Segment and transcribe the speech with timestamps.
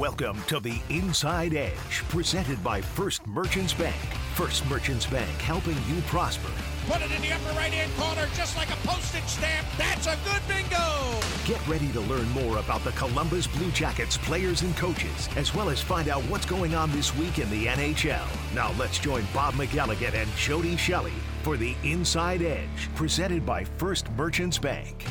[0.00, 4.00] Welcome to the Inside Edge, presented by First Merchants Bank.
[4.34, 6.48] First Merchants Bank, helping you prosper.
[6.86, 9.66] Put it in the upper right hand corner, just like a postage stamp.
[9.76, 11.20] That's a good bingo.
[11.44, 15.68] Get ready to learn more about the Columbus Blue Jackets players and coaches, as well
[15.68, 18.26] as find out what's going on this week in the NHL.
[18.54, 21.12] Now let's join Bob McElligott and Jody Shelley
[21.42, 25.04] for the Inside Edge, presented by First Merchants Bank.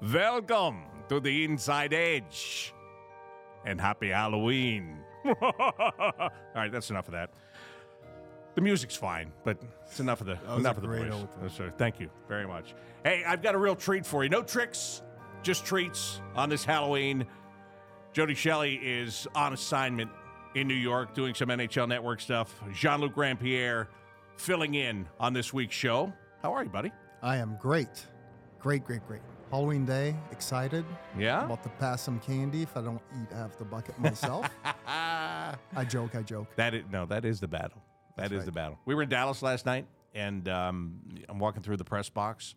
[0.00, 2.72] Welcome to the Inside Edge.
[3.64, 4.98] And happy Halloween.
[5.24, 7.30] All right, that's enough of that.
[8.54, 11.52] The music's fine, but it's enough of the enough of the great voice.
[11.56, 12.74] so thank you very much.
[13.04, 14.30] Hey, I've got a real treat for you.
[14.30, 15.02] No tricks,
[15.42, 17.26] just treats on this Halloween.
[18.12, 20.10] Jody Shelley is on assignment
[20.54, 22.60] in New York doing some NHL Network stuff.
[22.72, 23.86] Jean Luc Grandpierre
[24.36, 26.12] filling in on this week's show.
[26.42, 26.92] How are you, buddy?
[27.22, 28.06] I am great.
[28.58, 29.20] Great, great, great.
[29.50, 30.84] Halloween day, excited.
[31.18, 31.44] Yeah?
[31.44, 34.48] About to pass some candy if I don't eat half the bucket myself.
[34.86, 35.56] I
[35.88, 36.54] joke, I joke.
[36.54, 37.82] That is no, that is the battle.
[38.16, 38.46] That is right.
[38.46, 38.78] the battle.
[38.84, 42.54] We were in Dallas last night, and um, I'm walking through the press box,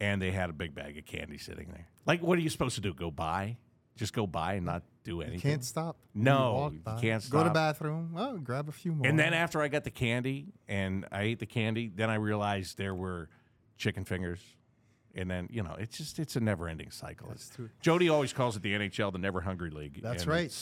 [0.00, 1.86] and they had a big bag of candy sitting there.
[2.06, 2.92] Like, what are you supposed to do?
[2.92, 3.56] Go buy?
[3.96, 5.36] Just go buy and not do anything?
[5.36, 5.96] You can't stop.
[6.12, 7.42] No, You you can't stop.
[7.42, 8.14] Go to bathroom.
[8.16, 9.06] Oh, grab a few more.
[9.06, 12.78] And then after I got the candy and I ate the candy, then I realized
[12.78, 13.28] there were
[13.76, 14.40] chicken fingers.
[15.16, 17.32] And then, you know, it's just, it's a never ending cycle.
[17.54, 17.70] true.
[17.80, 20.00] Jody always calls it the NHL, the Never Hungry League.
[20.02, 20.52] That's right.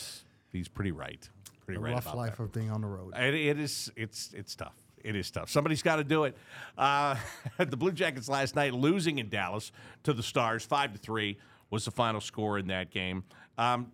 [0.52, 1.26] He's pretty right.
[1.64, 2.42] Pretty the right rough life that.
[2.42, 3.14] of being on the road.
[3.16, 3.90] It, it is.
[3.96, 4.74] It's it's tough.
[5.02, 5.50] It is tough.
[5.50, 6.36] Somebody's got to do it.
[6.76, 7.16] Uh,
[7.58, 9.72] the Blue Jackets last night losing in Dallas
[10.04, 11.38] to the Stars, five to three
[11.70, 13.24] was the final score in that game.
[13.56, 13.92] Um,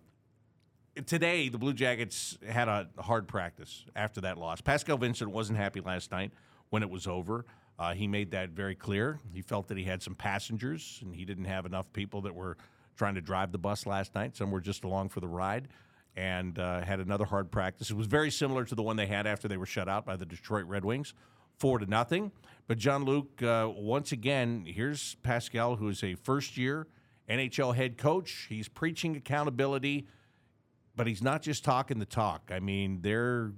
[1.05, 4.61] today, the Blue Jackets had a hard practice after that loss.
[4.61, 6.31] Pascal Vincent wasn't happy last night
[6.69, 7.45] when it was over.
[7.79, 9.19] Uh, he made that very clear.
[9.33, 12.57] He felt that he had some passengers and he didn't have enough people that were
[12.97, 14.35] trying to drive the bus last night.
[14.35, 15.69] Some were just along for the ride
[16.17, 17.89] and uh, had another hard practice.
[17.89, 20.17] It was very similar to the one they had after they were shut out by
[20.17, 21.13] the Detroit Red Wings,
[21.57, 22.33] four to nothing.
[22.67, 26.87] But Jean Luc, uh, once again, here's Pascal, who is a first year
[27.29, 28.47] NHL head coach.
[28.49, 30.05] He's preaching accountability
[30.99, 32.51] but he's not just talking the talk.
[32.53, 33.53] I mean, they're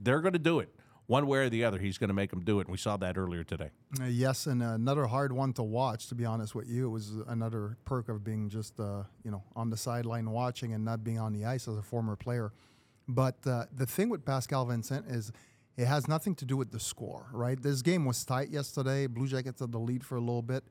[0.00, 0.72] they're going to do it
[1.06, 1.78] one way or the other.
[1.78, 3.70] He's going to make them do it, and we saw that earlier today.
[4.00, 6.08] Uh, yes, and another hard one to watch.
[6.08, 9.42] To be honest with you, it was another perk of being just uh, you know
[9.54, 12.52] on the sideline watching and not being on the ice as a former player.
[13.06, 15.30] But uh, the thing with Pascal Vincent is
[15.76, 17.60] it has nothing to do with the score, right?
[17.60, 19.06] This game was tight yesterday.
[19.06, 20.64] Blue Jackets had the lead for a little bit.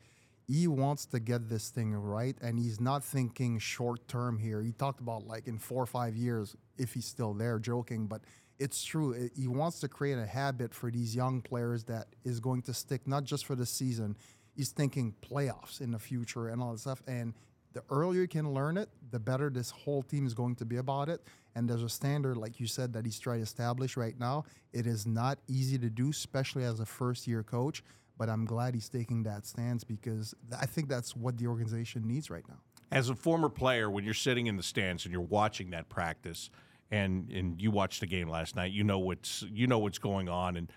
[0.48, 4.62] He wants to get this thing right, and he's not thinking short term here.
[4.62, 8.22] He talked about like in four or five years if he's still there, joking, but
[8.60, 9.12] it's true.
[9.14, 12.74] It- He wants to create a habit for these young players that is going to
[12.74, 14.16] stick not just for the season.
[14.56, 17.02] He's thinking playoffs in the future and all that stuff.
[17.08, 17.34] And
[17.74, 20.78] the earlier you can learn it, the better this whole team is going to be
[20.78, 21.22] about it.
[21.56, 24.46] And there's a standard, like you said, that he's trying to establish right now.
[24.72, 27.84] It is not easy to do, especially as a first year coach.
[28.16, 32.30] But I'm glad he's taking that stance because I think that's what the organization needs
[32.30, 32.60] right now.
[32.92, 36.52] As a former player, when you're sitting in the stands and you're watching that practice,
[36.94, 40.30] and and you watched the game last night, you know what's you know what's going
[40.30, 40.72] on, and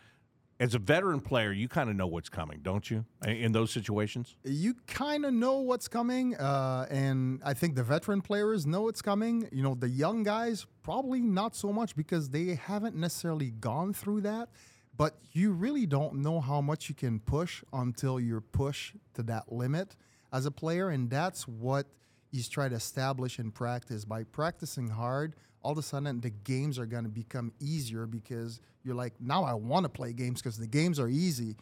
[0.59, 3.04] as a veteran player, you kind of know what's coming, don't you?
[3.27, 8.22] In- those situations, you kind of know what's coming, uh, and I think the veteran
[8.22, 9.47] players know it's coming.
[9.53, 14.22] You know, the young guys probably not so much because they haven't necessarily gone through
[14.22, 14.48] that.
[14.97, 19.53] But you really don't know how much you can push until you're pushed to that
[19.53, 19.94] limit
[20.33, 21.87] as a player, and that's what
[22.33, 24.06] he's trying to establish in practice.
[24.06, 25.34] By practicing hard,
[25.66, 29.43] all of a sudden the games are going to become easier because you're like, now
[29.43, 31.56] I want to play games because the games are easy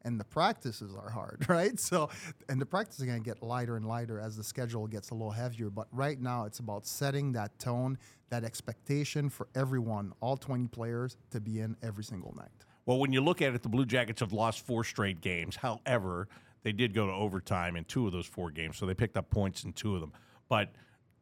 [0.00, 1.78] and the practices are hard, right?
[1.78, 2.08] So,
[2.48, 5.14] and the practice is going to get lighter and lighter as the schedule gets a
[5.14, 5.68] little heavier.
[5.68, 7.98] But right now, it's about setting that tone,
[8.30, 12.64] that expectation for everyone, all 20 players, to be in every single night.
[12.86, 15.56] Well, when you look at it, the Blue Jackets have lost four straight games.
[15.56, 16.28] However,
[16.62, 19.28] they did go to overtime in two of those four games, so they picked up
[19.28, 20.14] points in two of them.
[20.48, 20.72] But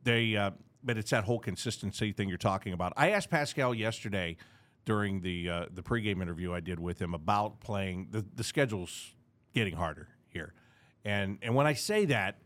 [0.04, 0.52] they, uh,
[0.82, 2.92] but it's that whole consistency thing you're talking about.
[2.96, 4.36] I asked Pascal yesterday
[4.84, 9.14] during the uh, the pregame interview I did with him about playing the the schedule's
[9.54, 10.54] getting harder here,
[11.04, 12.38] and and when I say that.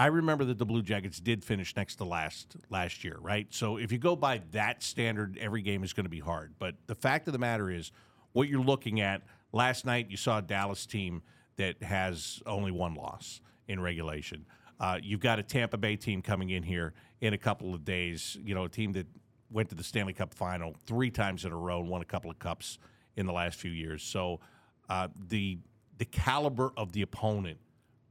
[0.00, 3.48] I remember that the Blue Jackets did finish next to last last year, right?
[3.50, 6.54] So if you go by that standard, every game is going to be hard.
[6.60, 7.90] But the fact of the matter is,
[8.32, 11.22] what you're looking at last night, you saw a Dallas team
[11.56, 14.46] that has only one loss in regulation.
[14.80, 18.36] Uh, you've got a Tampa Bay team coming in here in a couple of days.
[18.42, 19.06] You know, a team that
[19.50, 22.30] went to the Stanley Cup final three times in a row and won a couple
[22.30, 22.78] of cups
[23.16, 24.02] in the last few years.
[24.02, 24.40] So
[24.88, 25.58] uh, the
[25.98, 27.58] the caliber of the opponent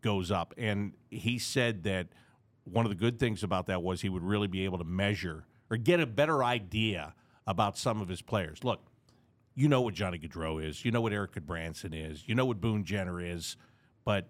[0.02, 0.54] goes up.
[0.58, 2.08] And he said that
[2.66, 5.46] one of the good things about that was he would really be able to measure
[5.70, 7.14] or get a better idea
[7.46, 8.64] about some of his players.
[8.64, 8.82] Look,
[9.56, 12.62] you know what Johnny Gaudreau is, you know what Erik Gudbranson is, you know what
[12.62, 13.56] Boone Jenner is,
[14.06, 14.30] but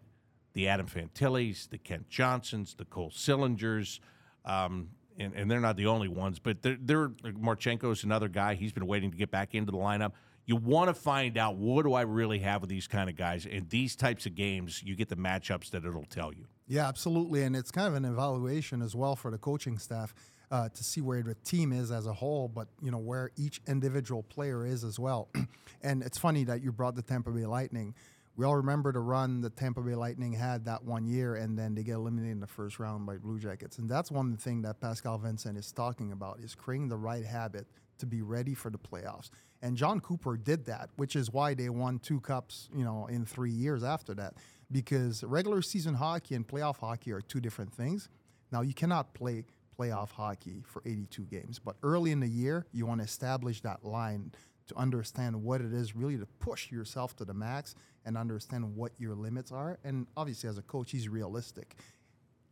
[0.54, 4.00] the Adam Fantillis, the Kent Johnsons, the Cole Sillingers,
[4.48, 4.90] um,
[5.20, 8.56] and, and, they're not the only ones, but they're, they're Marchenko's another guy.
[8.56, 10.14] He's been waiting to get back into the lineup.
[10.46, 13.46] You want to find out what do I really have with these kind of guys.
[13.46, 16.46] In these types of games, you get the matchups that it'll tell you.
[16.68, 17.44] Yeah, absolutely.
[17.44, 20.14] And it's kind of an evaluation as well for the coaching staff
[20.52, 23.60] uh, to see where the team is as a whole, but you know where each
[23.68, 25.30] individual player is as well.
[25.82, 27.94] and it's funny that you brought the Tampa Bay Lightning.
[28.38, 31.74] We all remember the run the Tampa Bay Lightning had that one year, and then
[31.74, 33.80] they get eliminated in the first round by Blue Jackets.
[33.80, 37.66] And that's one thing that Pascal Vincent is talking about: is creating the right habit
[37.98, 39.32] to be ready for the playoffs.
[39.64, 43.26] And Jon Cooper did that, which is why they won two cups, you know, in
[43.26, 44.36] three years after that.
[44.72, 48.08] Because regular season hockey and playoff hockey are two different things.
[48.52, 49.46] Now you cannot play
[49.80, 51.60] playoff hockey for 82 games.
[51.60, 54.32] But early in the year, you want to establish that line
[54.68, 57.76] to understand what it is really to push yourself to the max
[58.06, 59.80] and understand what your limits are.
[59.84, 61.76] And obviously, as a coach, he's realistic.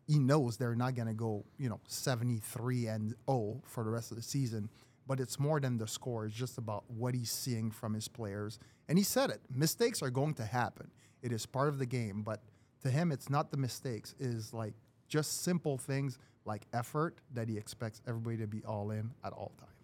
[0.07, 4.11] He knows they're not going to go, you know, 73 and 0 for the rest
[4.11, 4.69] of the season.
[5.07, 6.25] But it's more than the score.
[6.25, 8.59] It's just about what he's seeing from his players.
[8.87, 9.41] And he said it.
[9.53, 10.91] Mistakes are going to happen.
[11.21, 12.21] It is part of the game.
[12.23, 12.41] But
[12.81, 14.15] to him, it's not the mistakes.
[14.19, 14.73] It is like
[15.07, 19.51] just simple things like effort that he expects everybody to be all in at all
[19.59, 19.74] times.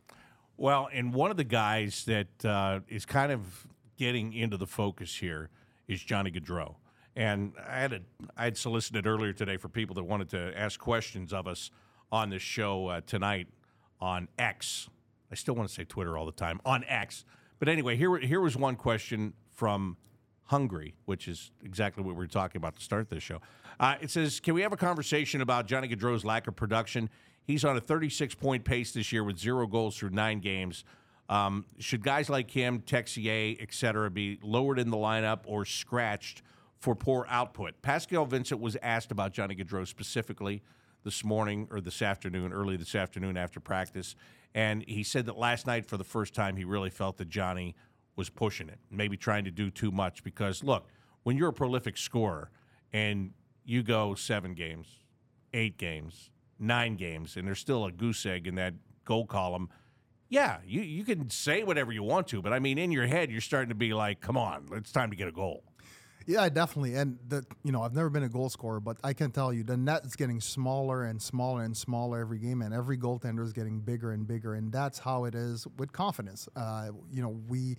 [0.62, 3.66] Well, and one of the guys that uh, is kind of
[3.98, 5.50] getting into the focus here
[5.88, 6.76] is Johnny Gaudreau.
[7.16, 8.02] And I had a,
[8.38, 11.72] I had solicited earlier today for people that wanted to ask questions of us
[12.12, 13.48] on this show uh, tonight
[14.00, 14.88] on X.
[15.32, 17.26] I still want to say Twitter all the time on X.
[17.58, 19.98] But anyway, here here was one question from
[20.44, 23.42] Hungry, which is exactly what we were talking about to start this show.
[23.80, 27.10] Uh, it says, "Can we have a conversation about Johnny Gaudreau's lack of production?
[27.44, 30.84] He's on a 36 point pace this year with zero goals through nine games.
[31.30, 36.42] Um, should guys like him, Texier, et cetera, be lowered in the lineup or scratched
[36.78, 40.62] for poor output?" Pascal Vincent was asked about Johnny Gaudreau specifically
[41.04, 44.16] this morning or this afternoon, early this afternoon after practice,
[44.54, 47.76] and he said that last night, for the first time, he really felt that Johnny
[48.16, 50.24] was pushing it, maybe trying to do too much.
[50.24, 50.88] Because look,
[51.24, 52.52] when you're a prolific scorer
[52.92, 53.32] and
[53.64, 54.88] you go seven games,
[55.54, 56.30] eight games,
[56.62, 58.76] nine games, and there's still a goose egg in that
[59.06, 59.70] goal column.
[60.30, 63.30] Yeah, you, you can say whatever you want to, but I mean, in your head,
[63.30, 65.64] you're starting to be like, come on, it's time to get a goal.
[66.28, 66.96] Yeah, definitely.
[66.96, 69.64] And the you know, I've never been a goal scorer, but I can tell you
[69.64, 73.54] the net is getting smaller and smaller and smaller every game, and every goaltender is
[73.54, 76.48] getting bigger and bigger, and that's how it is with confidence.
[76.56, 77.76] Uh, you know, we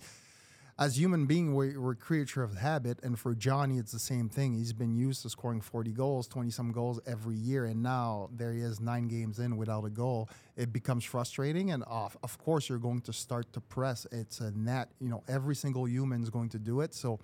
[0.79, 4.53] as human being, we're, we're creature of habit, and for Johnny, it's the same thing.
[4.53, 8.53] He's been used to scoring 40 goals, 20 some goals every year, and now there
[8.53, 10.29] he is nine games in without a goal.
[10.57, 12.17] It becomes frustrating, and off.
[12.23, 14.07] Of course, you're going to start to press.
[14.11, 14.89] It's a net.
[14.99, 16.95] You know, every single human is going to do it.
[16.95, 17.19] So,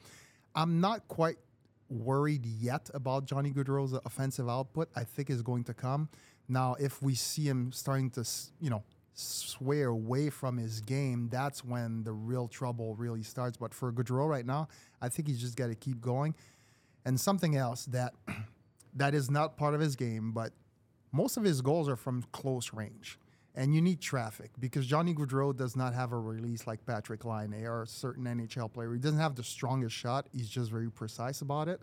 [0.54, 1.38] I'm not quite
[1.90, 4.90] worried yet about Johnny Gaudreau's offensive output.
[4.96, 6.10] I think is going to come.
[6.48, 8.28] Now, if we see him starting to,
[8.60, 8.84] you know,
[9.19, 13.57] sway away from his game, that's when the real trouble really starts.
[13.57, 14.68] But for Gaudreau right now,
[15.01, 16.36] I think he's just got to keep going.
[17.06, 18.13] And something else that
[18.95, 20.53] that is not part of his game, but
[21.12, 23.20] most of his goals are from close range.
[23.55, 27.65] And you need traffic because Johnny Gaudreau does not have a release like Patrik Laine
[27.65, 28.94] or a certain NHL player.
[28.94, 30.27] He doesn't have the strongest shot.
[30.32, 31.82] He's just very precise about it.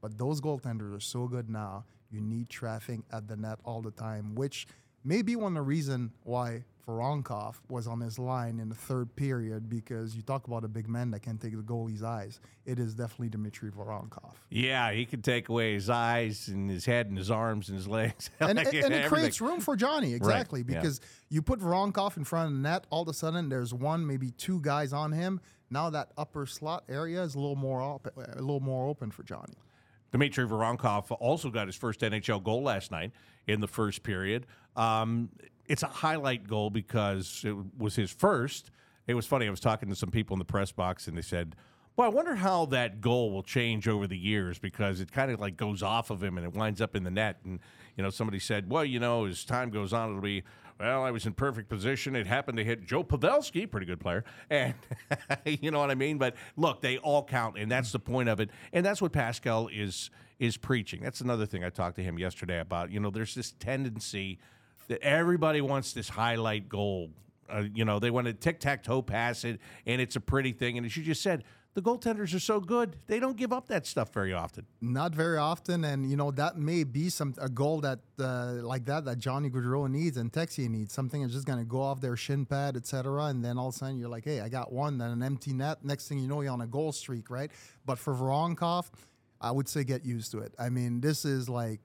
[0.00, 1.84] But those goaltenders are so good now.
[2.10, 4.66] You need traffic at the net all the time, which
[5.08, 9.14] may be one of the reason why Voronkov was on his line in the third
[9.16, 12.40] period because you talk about a big man that can take the goalie's eyes.
[12.66, 14.32] It is definitely Dmitry Voronkov.
[14.50, 17.88] Yeah, he can take away his eyes and his head and his arms and his
[17.88, 18.30] legs.
[18.40, 20.66] and, like, and, and it creates room for Johnny, exactly, right.
[20.66, 21.36] because yeah.
[21.36, 24.30] you put Voronkov in front of the net, all of a sudden there's one, maybe
[24.32, 25.40] two guys on him.
[25.70, 29.10] Now that upper slot area is a little more open, uh, a little more open
[29.10, 29.54] for Johnny.
[30.10, 33.12] Dmitry Voronkov also got his first NHL goal last night
[33.48, 34.46] in the first period.
[34.76, 35.30] Um,
[35.66, 38.70] it's a highlight goal because it was his first.
[39.06, 39.46] It was funny.
[39.46, 41.56] I was talking to some people in the press box, and they said,
[41.96, 45.40] "Well, I wonder how that goal will change over the years because it kind of
[45.40, 47.58] like goes off of him and it winds up in the net." And
[47.96, 50.44] you know, somebody said, "Well, you know, as time goes on, it'll be."
[50.78, 52.14] Well, I was in perfect position.
[52.14, 54.74] It happened to hit Joe Pavelski, pretty good player, and
[55.44, 56.18] you know what I mean.
[56.18, 58.50] But look, they all count, and that's the point of it.
[58.72, 61.02] And that's what Pascal is is preaching.
[61.02, 62.92] That's another thing I talked to him yesterday about.
[62.92, 64.38] You know, there's this tendency
[64.86, 67.10] that everybody wants this highlight goal.
[67.50, 70.52] Uh, you know, they want to tic tac toe pass it, and it's a pretty
[70.52, 70.76] thing.
[70.76, 71.42] And as you just said,
[71.74, 74.66] the goaltenders are so good, they don't give up that stuff very often.
[74.80, 78.84] Not very often, and you know that may be some a goal that uh, like
[78.86, 80.92] that that Johnny Gaudreau needs and Texier needs.
[80.92, 83.24] Something that's just going to go off their shin pad, etc.
[83.26, 84.98] And then all of a sudden you're like, hey, I got one.
[84.98, 85.84] Then an empty net.
[85.84, 87.50] Next thing you know, you're on a goal streak, right?
[87.86, 88.90] But for Voronkov,
[89.40, 90.52] I would say get used to it.
[90.58, 91.80] I mean, this is like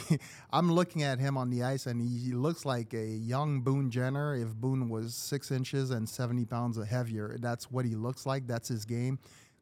[0.50, 4.34] I'm looking at him on the ice, and he looks like a young Boone Jenner.
[4.34, 8.46] If Boone was six inches and 70 pounds heavier, that's what he looks like.
[8.46, 9.18] That's his game.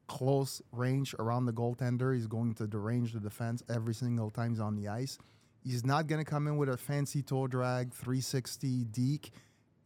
[0.06, 2.14] Close range around the goaltender.
[2.14, 5.18] He's going to derange the defense every single time he's on the ice.
[5.62, 9.30] He's not going to come in with a fancy toe drag 360 deke.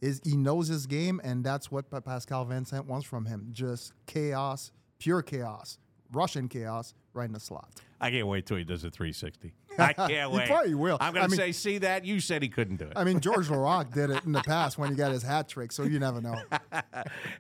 [0.01, 3.49] Is he knows his game, and that's what Pascal Vincent wants from him.
[3.51, 5.79] Just chaos, pure chaos,
[6.13, 7.69] Russian chaos, right in the slot.
[8.01, 9.53] I can't wait till he does a 360.
[9.79, 10.43] I can't wait.
[10.43, 10.97] he probably will.
[11.01, 12.05] I'm going I to mean- say, see that?
[12.05, 12.93] You said he couldn't do it.
[12.97, 15.73] I mean, Georges Laraque did it in the past when he got his hat trick,
[15.73, 16.37] so you never know.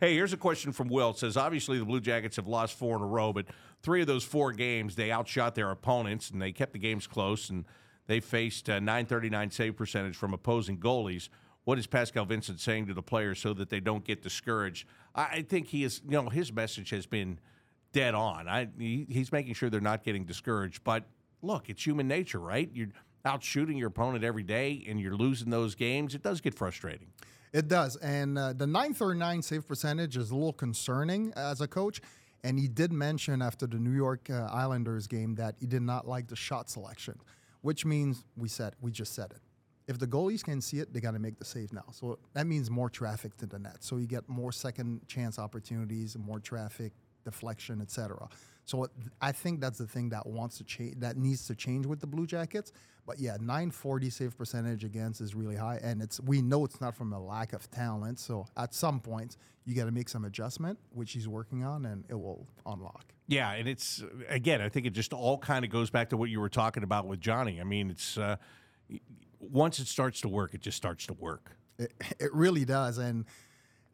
[0.00, 1.10] Hey, here's a question from Will.
[1.10, 3.46] It says, obviously, the Blue Jackets have lost four in a row, but
[3.82, 7.50] three of those four games, they outshot their opponents and they kept the games close
[7.50, 7.64] and
[8.06, 11.28] they faced a 939 save percentage from opposing goalies.
[11.64, 14.86] What is Pascal Vincent saying to the players so that they don't get discouraged?
[15.14, 17.40] I think he is, you know, his message has been
[17.92, 18.48] dead on.
[18.48, 20.84] I, he, he's making sure they're not getting discouraged.
[20.84, 21.04] But
[21.42, 22.70] look, it's human nature, right?
[22.72, 22.88] You're
[23.24, 26.14] out shooting your opponent every day and you're losing those games.
[26.14, 27.08] It does get frustrating.
[27.52, 27.96] It does.
[27.96, 32.00] And uh, the 939 save percentage is a little concerning as a coach.
[32.44, 36.06] And he did mention after the New York uh, Islanders game that he did not
[36.06, 37.18] like the shot selection,
[37.62, 39.40] which means we said we just said it.
[39.88, 41.86] If the goalies can see it, they got to make the save now.
[41.92, 43.78] So that means more traffic to the net.
[43.80, 46.92] So you get more second chance opportunities, more traffic,
[47.24, 48.28] deflection, etc.
[48.64, 48.86] So
[49.22, 52.06] I think that's the thing that wants to change, that needs to change with the
[52.06, 52.72] Blue Jackets.
[53.06, 56.94] But yeah, 940 save percentage against is really high, and it's we know it's not
[56.94, 58.18] from a lack of talent.
[58.18, 62.04] So at some point, you got to make some adjustment, which he's working on, and
[62.10, 63.06] it will unlock.
[63.26, 66.28] Yeah, and it's again, I think it just all kind of goes back to what
[66.28, 67.62] you were talking about with Johnny.
[67.62, 68.36] I mean, it's uh,
[69.40, 71.56] once it starts to work, it just starts to work.
[71.78, 72.98] It, it really does.
[72.98, 73.24] And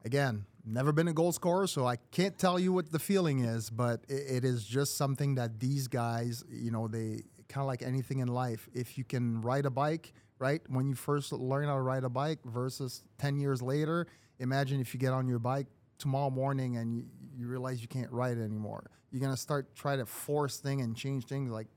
[0.05, 3.71] again, never been a goal scorer, so I can't tell you what the feeling is,
[3.71, 7.83] but it, it is just something that these guys, you know, they kind of like
[7.83, 8.69] anything in life.
[8.75, 12.09] If you can ride a bike, right, when you first learn how to ride a
[12.09, 14.07] bike versus 10 years later,
[14.39, 15.67] imagine if you get on your bike
[15.99, 17.05] tomorrow morning and you,
[17.37, 18.91] you realize you can't ride anymore.
[19.11, 21.69] You're going to start try to force thing and change things like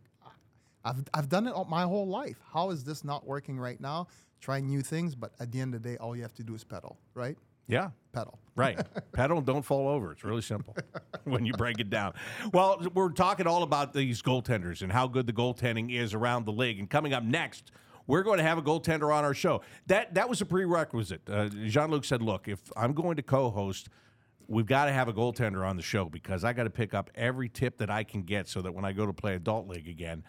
[0.83, 2.39] I've, I've done it all, my whole life.
[2.53, 4.07] How is this not working right now?
[4.39, 6.55] Trying new things, but at the end of the day, all you have to do
[6.55, 7.37] is pedal, right?
[7.67, 7.89] Yeah.
[8.13, 8.39] Pedal.
[8.55, 8.79] Right.
[9.11, 10.11] Pedal and don't fall over.
[10.11, 10.75] It's really simple
[11.25, 12.13] when you break it down.
[12.53, 16.51] Well, we're talking all about these goaltenders and how good the goaltending is around the
[16.51, 16.79] league.
[16.79, 17.71] And coming up next,
[18.07, 19.61] we're going to have a goaltender on our show.
[19.87, 21.21] That that was a prerequisite.
[21.29, 23.89] Uh, Jean Luc said, "Look, if I'm going to co-host,
[24.47, 27.11] we've got to have a goaltender on the show because I got to pick up
[27.15, 29.89] every tip that I can get so that when I go to play adult league
[29.89, 30.23] again,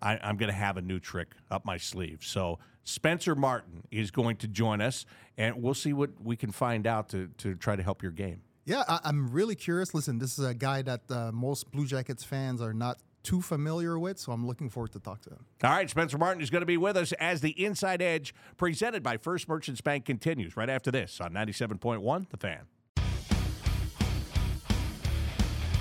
[0.00, 2.20] I, I'm going to have a new trick up my sleeve.
[2.22, 6.86] So Spencer Martin is going to join us, and we'll see what we can find
[6.86, 8.42] out to, to try to help your game.
[8.66, 9.94] Yeah, I, I'm really curious.
[9.94, 13.98] Listen, this is a guy that uh, most Blue Jackets fans are not too familiar
[13.98, 15.44] with, so I'm looking forward to talk to him.
[15.62, 19.02] All right, Spencer Martin is going to be with us as the Inside Edge presented
[19.02, 22.66] by First Merchants Bank continues right after this on 97.1 The Fan.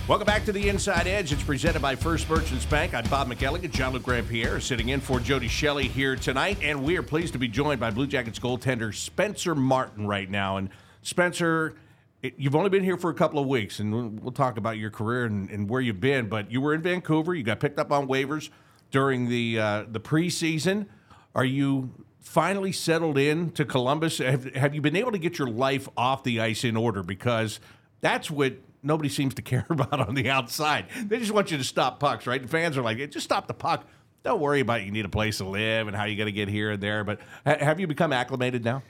[0.05, 1.31] Welcome back to the Inside Edge.
[1.31, 2.93] It's presented by First Merchants Bank.
[2.93, 3.71] I'm Bob McElligott.
[3.71, 7.31] Jean Luc Grand Pierre sitting in for Jody Shelley here tonight, and we are pleased
[7.31, 10.57] to be joined by Blue Jackets goaltender Spencer Martin right now.
[10.57, 10.67] And
[11.03, 11.75] Spencer,
[12.21, 14.77] it, you've only been here for a couple of weeks, and we'll, we'll talk about
[14.77, 16.27] your career and, and where you've been.
[16.27, 17.33] But you were in Vancouver.
[17.33, 18.49] You got picked up on waivers
[18.91, 20.87] during the uh, the preseason.
[21.33, 24.17] Are you finally settled in to Columbus?
[24.17, 27.03] Have, have you been able to get your life off the ice in order?
[27.03, 27.61] Because
[28.01, 30.85] that's what nobody seems to care about on the outside.
[31.05, 32.41] They just want you to stop pucks, right?
[32.41, 33.87] The fans are like, just stop the puck.
[34.23, 36.47] Don't worry about you need a place to live and how you got to get
[36.47, 37.03] here and there.
[37.03, 38.83] But ha- have you become acclimated now?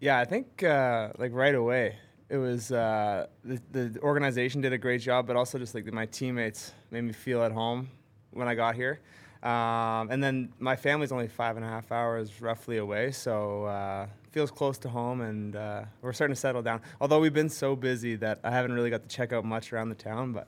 [0.00, 1.96] Yeah, I think uh, like right away.
[2.28, 6.06] It was uh, the, the organization did a great job, but also just like my
[6.06, 7.90] teammates made me feel at home
[8.30, 9.00] when I got here.
[9.42, 14.06] Um, and then my family's only five and a half hours roughly away, so uh,
[14.30, 16.80] feels close to home, and uh, we're starting to settle down.
[17.00, 19.88] Although we've been so busy that I haven't really got to check out much around
[19.88, 20.46] the town, but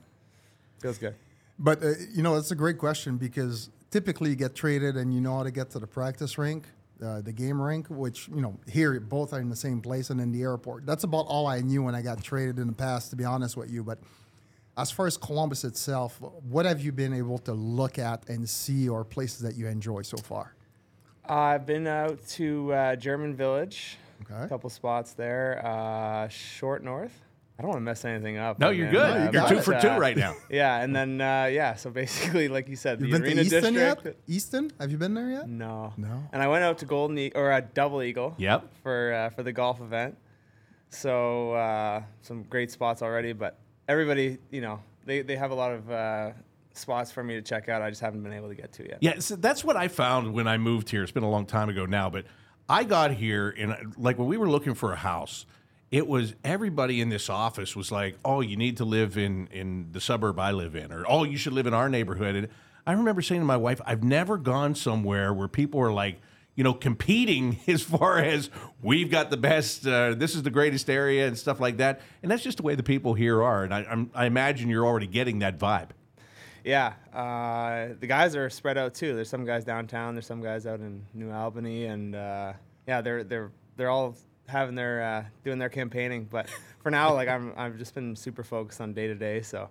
[0.79, 1.15] feels good.
[1.59, 5.19] But uh, you know, it's a great question because typically you get traded and you
[5.19, 6.65] know how to get to the practice rink,
[7.03, 10.21] uh, the game rink, which you know here both are in the same place and
[10.21, 10.85] in the airport.
[10.85, 13.57] That's about all I knew when I got traded in the past, to be honest
[13.57, 13.83] with you.
[13.83, 13.99] But
[14.77, 18.89] as far as Columbus itself, what have you been able to look at and see,
[18.89, 20.53] or places that you enjoy so far?
[21.27, 23.97] I've been out to uh, German Village,
[24.29, 24.43] Okay.
[24.43, 27.11] a couple spots there, uh, Short North.
[27.57, 28.59] I don't want to mess anything up.
[28.59, 29.01] No, you're man, good.
[29.11, 30.35] uh, You're but, two for two uh, right now.
[30.49, 33.45] Yeah, and then uh, yeah, so basically, like you said, You've the been arena to
[33.47, 34.05] Easton district.
[34.05, 34.15] yet?
[34.27, 34.71] Easton?
[34.79, 35.47] Have you been there yet?
[35.47, 35.93] No.
[35.95, 36.23] No.
[36.33, 38.35] And I went out to Golden Eagle or uh, Double Eagle.
[38.37, 38.73] Yep.
[38.83, 40.17] For uh, for the golf event.
[40.89, 45.71] So uh, some great spots already, but everybody, you know, they, they have a lot
[45.71, 46.31] of uh,
[46.73, 47.81] spots for me to check out.
[47.81, 48.97] I just haven't been able to get to yet.
[49.01, 51.03] Yeah, so that's what I found when I moved here.
[51.03, 52.25] It's been a long time ago now, but
[52.67, 55.45] I got here and like when we were looking for a house,
[55.91, 59.91] it was everybody in this office was like, "Oh, you need to live in in
[59.91, 62.47] the suburb I live in," or "Oh, you should live in our neighborhood." And
[62.87, 66.19] I remember saying to my wife, "I've never gone somewhere where people are like."
[66.55, 68.49] You know, competing as far as
[68.81, 72.31] we've got the best, uh, this is the greatest area and stuff like that, and
[72.31, 73.63] that's just the way the people here are.
[73.63, 75.89] And I, I imagine you're already getting that vibe.
[76.63, 79.13] Yeah, uh, the guys are spread out too.
[79.13, 80.15] There's some guys downtown.
[80.15, 82.53] There's some guys out in New Albany, and uh,
[82.87, 84.15] yeah, they're they're they're all
[84.47, 86.25] having their uh, doing their campaigning.
[86.25, 86.49] But
[86.81, 89.41] for now, like I'm I've just been super focused on day to day.
[89.41, 89.69] So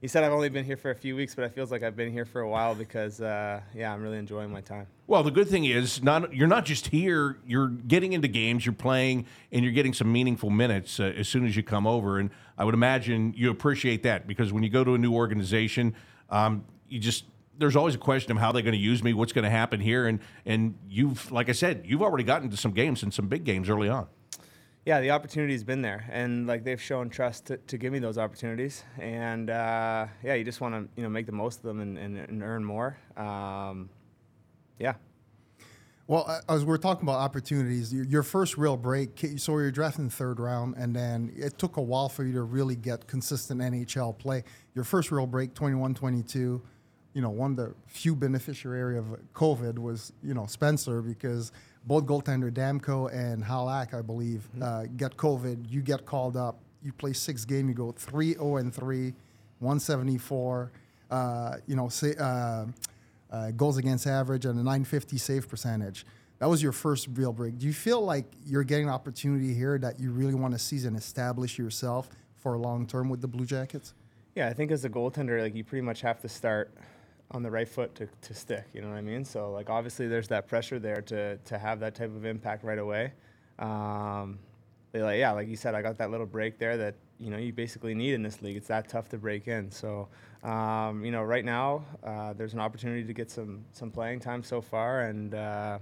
[0.00, 1.96] you said I've only been here for a few weeks, but it feels like I've
[1.96, 4.86] been here for a while because uh, yeah, I'm really enjoying my time.
[5.06, 7.38] Well, the good thing is, not you're not just here.
[7.46, 11.44] You're getting into games, you're playing, and you're getting some meaningful minutes uh, as soon
[11.44, 12.18] as you come over.
[12.18, 15.94] And I would imagine you appreciate that because when you go to a new organization,
[16.30, 17.24] um, you just
[17.58, 19.80] there's always a question of how they're going to use me, what's going to happen
[19.80, 23.28] here, and and you've like I said, you've already gotten to some games and some
[23.28, 24.06] big games early on.
[24.86, 28.16] Yeah, the opportunity's been there, and like they've shown trust to, to give me those
[28.18, 31.80] opportunities, and uh, yeah, you just want to you know make the most of them
[31.80, 32.96] and, and, and earn more.
[33.16, 33.90] Um,
[34.78, 34.94] yeah,
[36.06, 40.04] Well, as we're talking about opportunities, your, your first real break, so you're drafted in
[40.06, 43.60] the third round, and then it took a while for you to really get consistent
[43.60, 44.42] NHL play.
[44.74, 46.60] Your first real break, 21 22,
[47.12, 51.52] you know, one of the few beneficiary of COVID was, you know, Spencer, because
[51.84, 55.70] both goaltender Demko and Halak, I believe, uh, get COVID.
[55.70, 56.58] You get called up.
[56.82, 59.12] You play six games, you go 3 0 and 3,
[59.58, 60.70] 174.
[61.10, 62.66] Uh, you know, say, uh,
[63.30, 66.06] uh, goals against average and a 950 save percentage.
[66.38, 67.58] That was your first real break.
[67.58, 70.86] Do you feel like you're getting an opportunity here that you really want to seize
[70.86, 73.92] and establish yourself for long term with the Blue Jackets?
[74.34, 76.72] Yeah, I think as a goaltender, like you pretty much have to start
[77.32, 78.64] on the right foot to, to stick.
[78.72, 79.24] You know what I mean?
[79.24, 82.78] So like obviously there's that pressure there to to have that type of impact right
[82.78, 83.12] away.
[83.58, 84.38] Um,
[84.92, 87.36] they like yeah, like you said, I got that little break there that you know
[87.38, 88.56] you basically need in this league.
[88.56, 89.70] It's that tough to break in.
[89.70, 90.08] So
[90.42, 94.42] um, you know right now uh, there's an opportunity to get some some playing time
[94.42, 95.34] so far and.
[95.34, 95.78] Uh,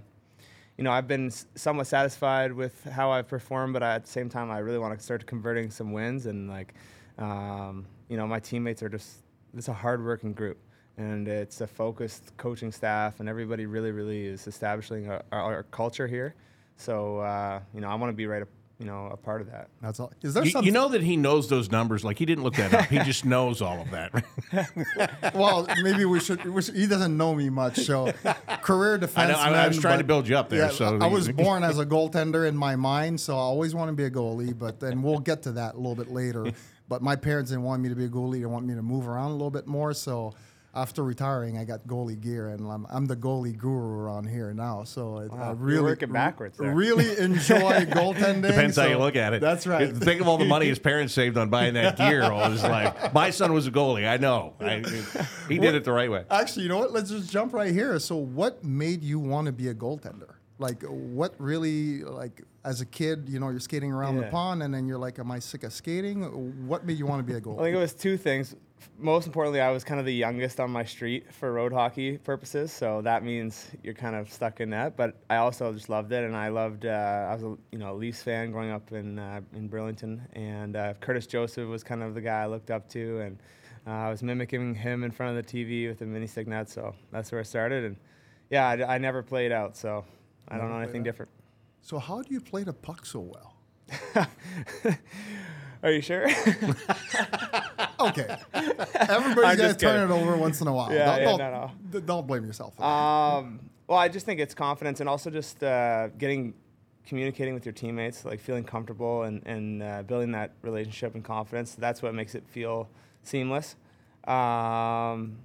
[0.76, 4.48] you know, I've been somewhat satisfied with how I've performed, but at the same time,
[4.48, 6.26] I really want to start converting some wins.
[6.26, 6.72] And like,
[7.18, 9.24] um, you know, my teammates are just
[9.56, 10.56] it's a hardworking group,
[10.98, 15.62] and it's a focused coaching staff, and everybody really, really is establishing our, our, our
[15.64, 16.34] culture here.
[16.76, 19.50] So, uh, you know, I want to be right, a, you know, a part of
[19.50, 19.68] that.
[19.80, 20.12] That's all.
[20.22, 20.64] Is there You, some?
[20.64, 22.04] you know that he knows those numbers.
[22.04, 22.84] Like he didn't look that up.
[22.86, 25.32] He just knows all of that.
[25.34, 26.76] well, maybe we should, we should.
[26.76, 28.12] He doesn't know me much, so
[28.62, 29.18] career defenseman.
[29.18, 31.28] I know, I- I was trying to build you up there, Yeah, so I was
[31.44, 34.56] born as a goaltender in my mind, so I always want to be a goalie.
[34.56, 36.52] But then we'll get to that a little bit later.
[36.88, 39.08] But my parents didn't want me to be a goalie; they want me to move
[39.08, 39.92] around a little bit more.
[39.92, 40.34] So
[40.74, 44.84] after retiring, I got goalie gear, and I'm, I'm the goalie guru around here now.
[44.84, 46.74] So it, I Wow, you're really working backwards there.
[46.74, 48.42] Really enjoy goaltending.
[48.42, 49.40] Depends how you look at it.
[49.40, 49.94] That's right.
[49.94, 53.12] Think of all the money his parents saved on buying that gear all his life.
[53.14, 54.06] My son was a goalie.
[54.06, 54.54] I know.
[54.60, 54.82] I,
[55.48, 56.24] he did it the right way.
[56.30, 56.92] Actually, you know what?
[56.92, 57.98] Let's just jump right here.
[57.98, 60.34] So, what made you want to be a goaltender?
[60.60, 64.74] Like, what really, like, as a kid, you know, you're skating around the pond, and
[64.74, 67.36] then you're like, "Am I sick of skating?" What made you want to be a
[67.36, 67.72] I think goalie?
[67.74, 68.56] it was two things.
[68.98, 72.72] Most importantly, I was kind of the youngest on my street for road hockey purposes,
[72.72, 74.96] so that means you're kind of stuck in that.
[74.96, 76.86] But I also just loved it, and I loved.
[76.86, 80.76] Uh, I was a you know Leafs fan growing up in uh, in Burlington, and
[80.76, 83.38] uh, Curtis Joseph was kind of the guy I looked up to, and
[83.86, 86.68] uh, I was mimicking him in front of the TV with the mini stick net.
[86.68, 87.96] So that's where I started, and
[88.50, 90.04] yeah, I, I never played out, so
[90.48, 91.04] I don't know anything out.
[91.04, 91.30] different.
[91.82, 93.54] So, how do you play the puck so well?
[95.82, 96.28] Are you sure?
[98.00, 100.92] Okay, everybody's got to turn it over once in a while.
[100.92, 102.00] Yeah, don't, yeah, don't, no, no.
[102.00, 102.80] don't blame yourself.
[102.80, 106.54] Um, well, I just think it's confidence and also just uh, getting
[107.06, 111.74] communicating with your teammates, like feeling comfortable and, and uh, building that relationship and confidence.
[111.74, 112.88] That's what makes it feel
[113.24, 113.74] seamless.
[114.28, 115.38] Um,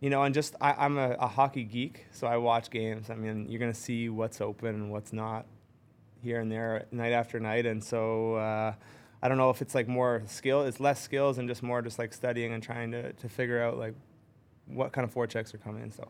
[0.00, 3.08] you know, and just I, I'm a, a hockey geek, so I watch games.
[3.08, 5.46] I mean, you're gonna see what's open and what's not
[6.20, 8.34] here and there, night after night, and so.
[8.34, 8.74] Uh,
[9.24, 11.98] I don't know if it's like more skill, it's less skills and just more just
[11.98, 13.94] like studying and trying to, to figure out like
[14.66, 15.90] what kind of forechecks are coming in.
[15.90, 16.06] So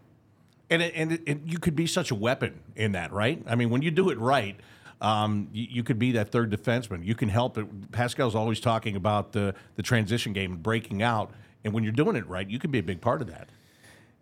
[0.69, 3.41] And it, and, it, and you could be such a weapon in that, right?
[3.47, 4.59] I mean, when you do it right,
[5.01, 7.05] Um, you, you, could be that third defenseman.
[7.05, 7.67] You can help it.
[7.93, 11.33] Pascal's always talking about the the transition game and breaking out,
[11.65, 13.49] and when you're doing it right, you can be a big part of that.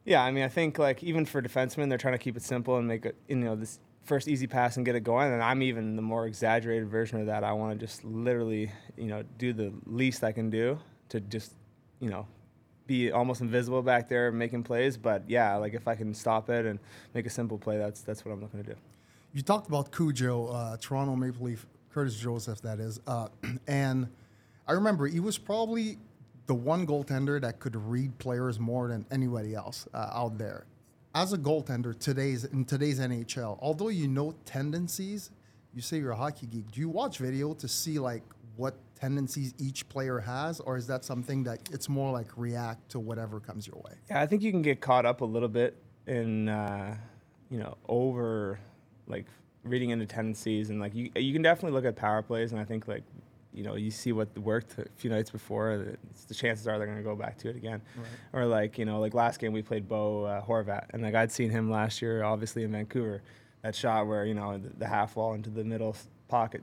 [0.04, 2.78] Yeah, I mean, I think like even for defensemen, they're trying to keep it simple
[2.78, 5.32] and make it you know this first easy pass and get it going.
[5.32, 7.44] And I'm even the more exaggerated version of that.
[7.44, 10.78] I want to just literally you know do the least I can do
[11.10, 11.54] to just
[12.00, 12.26] you know
[12.86, 14.96] be almost invisible back there making plays.
[14.96, 16.78] But yeah, like if I can stop it and
[17.14, 18.76] make a simple play, that's that's what I'm looking to do.
[19.34, 23.28] You talked about Cujo, uh, Toronto Maple Leaf, Curtis Joseph, that is, uh,
[23.66, 24.08] and
[24.68, 25.96] I remember he was probably
[26.46, 30.66] the one goaltender that could read players more than anybody else uh, out there.
[31.14, 35.30] As a goaltender, today's in today's NHL, although you know tendencies,
[35.74, 36.70] you say you're a hockey geek.
[36.70, 38.22] Do you watch video to see like
[38.56, 42.98] what tendencies each player has, or is that something that it's more like react to
[42.98, 43.92] whatever comes your way?
[44.08, 46.96] Yeah, I think you can get caught up a little bit in, uh,
[47.50, 48.58] you know, over
[49.06, 49.26] like
[49.64, 52.64] reading into tendencies and like you you can definitely look at power plays, and I
[52.64, 53.02] think like
[53.52, 55.96] you know you see what worked a few nights before,
[56.28, 57.82] the chances are they're going to go back to it again.
[57.96, 58.06] Right.
[58.32, 61.32] Or like you know like last game we played Bo uh, Horvat, and like I'd
[61.32, 63.22] seen him last year, obviously in Vancouver,
[63.62, 65.96] that shot where you know the, the half wall into the middle
[66.28, 66.62] pocket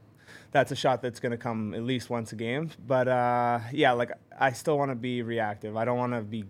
[0.52, 2.70] that's a shot that's going to come at least once a game.
[2.86, 5.76] But uh, yeah, like I still want to be reactive.
[5.76, 6.44] I don't want to be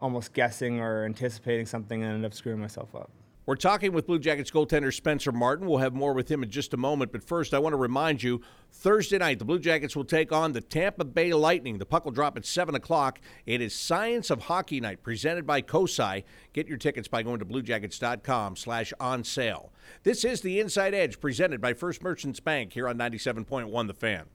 [0.00, 3.10] almost guessing or anticipating something and end up screwing myself up.
[3.48, 5.66] We're talking with Blue Jackets goaltender Spencer Martin.
[5.66, 7.12] We'll have more with him in just a moment.
[7.12, 10.52] But first, I want to remind you Thursday night, the Blue Jackets will take on
[10.52, 11.78] the Tampa Bay Lightning.
[11.78, 13.22] The puck will drop at 7 o'clock.
[13.46, 16.24] It is Science of Hockey Night presented by COSI.
[16.52, 19.72] Get your tickets by going to bluejackets.com slash on sale.
[20.02, 24.26] This is the Inside Edge presented by First Merchants Bank here on 97.1 The Fan.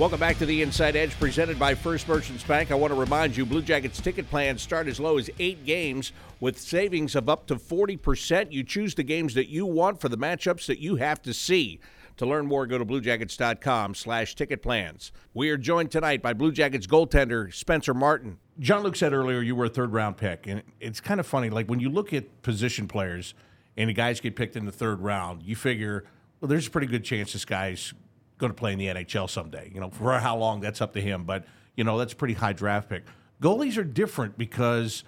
[0.00, 2.70] Welcome back to the Inside Edge presented by First Merchants Bank.
[2.70, 6.12] I want to remind you Blue Jackets ticket plans start as low as eight games
[6.40, 8.50] with savings of up to 40%.
[8.50, 11.80] You choose the games that you want for the matchups that you have to see.
[12.16, 15.12] To learn more, go to bluejackets.com slash ticket plans.
[15.34, 18.38] We are joined tonight by Blue Jackets goaltender Spencer Martin.
[18.58, 21.50] Jean Luc said earlier you were a third round pick, and it's kind of funny.
[21.50, 23.34] Like when you look at position players
[23.76, 26.04] and the guys get picked in the third round, you figure,
[26.40, 27.92] well, there's a pretty good chance this guy's–
[28.40, 29.70] going to play in the NHL someday.
[29.72, 31.44] You know, for how long that's up to him, but
[31.76, 33.04] you know that's pretty high draft pick.
[33.40, 35.04] Goalies are different because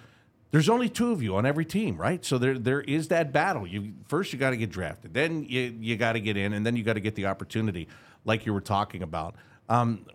[0.51, 2.23] there's only two of you on every team, right?
[2.23, 3.67] So there there is that battle.
[3.67, 6.65] You first you got to get drafted, then you you got to get in, and
[6.65, 7.87] then you got to get the opportunity,
[8.23, 9.35] like you were talking about.
[9.67, 10.05] Um,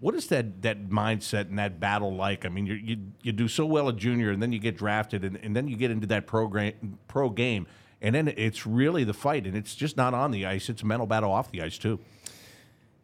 [0.00, 2.46] what is that that mindset and that battle like?
[2.46, 5.24] I mean, you you you do so well at junior, and then you get drafted,
[5.24, 7.66] and, and then you get into that program pro game,
[8.00, 10.86] and then it's really the fight, and it's just not on the ice; it's a
[10.86, 11.98] mental battle off the ice too.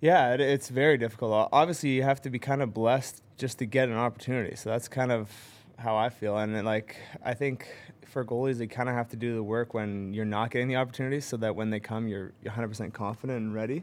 [0.00, 1.48] Yeah, it, it's very difficult.
[1.52, 4.56] Obviously, you have to be kind of blessed just to get an opportunity.
[4.56, 5.30] So that's kind of
[5.78, 6.36] how I feel.
[6.36, 7.68] And like, I think
[8.06, 10.76] for goalies, they kind of have to do the work when you're not getting the
[10.76, 13.82] opportunities, so that when they come, you're 100% confident and ready.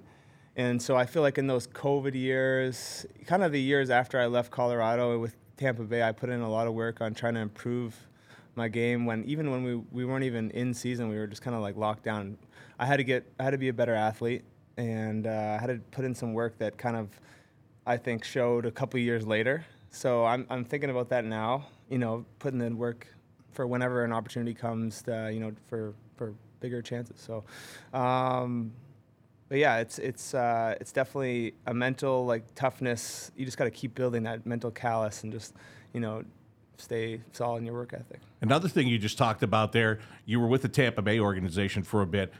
[0.55, 4.25] And so I feel like in those COVID years, kind of the years after I
[4.27, 7.39] left Colorado with Tampa Bay, I put in a lot of work on trying to
[7.39, 7.95] improve
[8.55, 9.05] my game.
[9.05, 11.77] When even when we we weren't even in season, we were just kind of like
[11.77, 12.37] locked down.
[12.77, 14.43] I had to get I had to be a better athlete
[14.81, 17.07] and uh, had to put in some work that kind of,
[17.85, 19.63] I think, showed a couple years later.
[19.91, 23.07] So I'm, I'm thinking about that now, you know, putting in work
[23.53, 27.19] for whenever an opportunity comes, to, you know, for, for bigger chances.
[27.19, 27.43] So,
[27.93, 28.71] um,
[29.49, 33.31] but yeah, it's it's uh, it's definitely a mental like toughness.
[33.35, 35.53] You just got to keep building that mental callus and just,
[35.93, 36.23] you know,
[36.77, 38.21] stay solid in your work ethic.
[38.39, 42.01] Another thing you just talked about there, you were with the Tampa Bay organization for
[42.01, 42.33] a bit.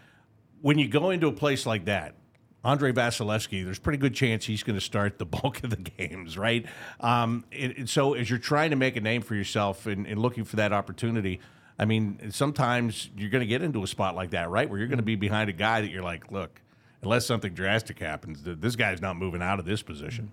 [0.62, 2.16] When you go into a place like that,
[2.63, 6.38] Andrei Vasilevskiy, there's pretty good chance he's going to start the bulk of the games,
[6.38, 6.65] right?
[7.00, 10.43] Um, and, so as you're trying to make a name for yourself and, and, looking
[10.43, 11.39] for that opportunity,
[11.80, 14.88] I mean, sometimes you're going to get into a spot like that, right, where you're
[14.88, 16.62] going to be behind a guy that you're like, look,
[17.02, 20.32] unless something drastic happens, this guy's not moving out of this position.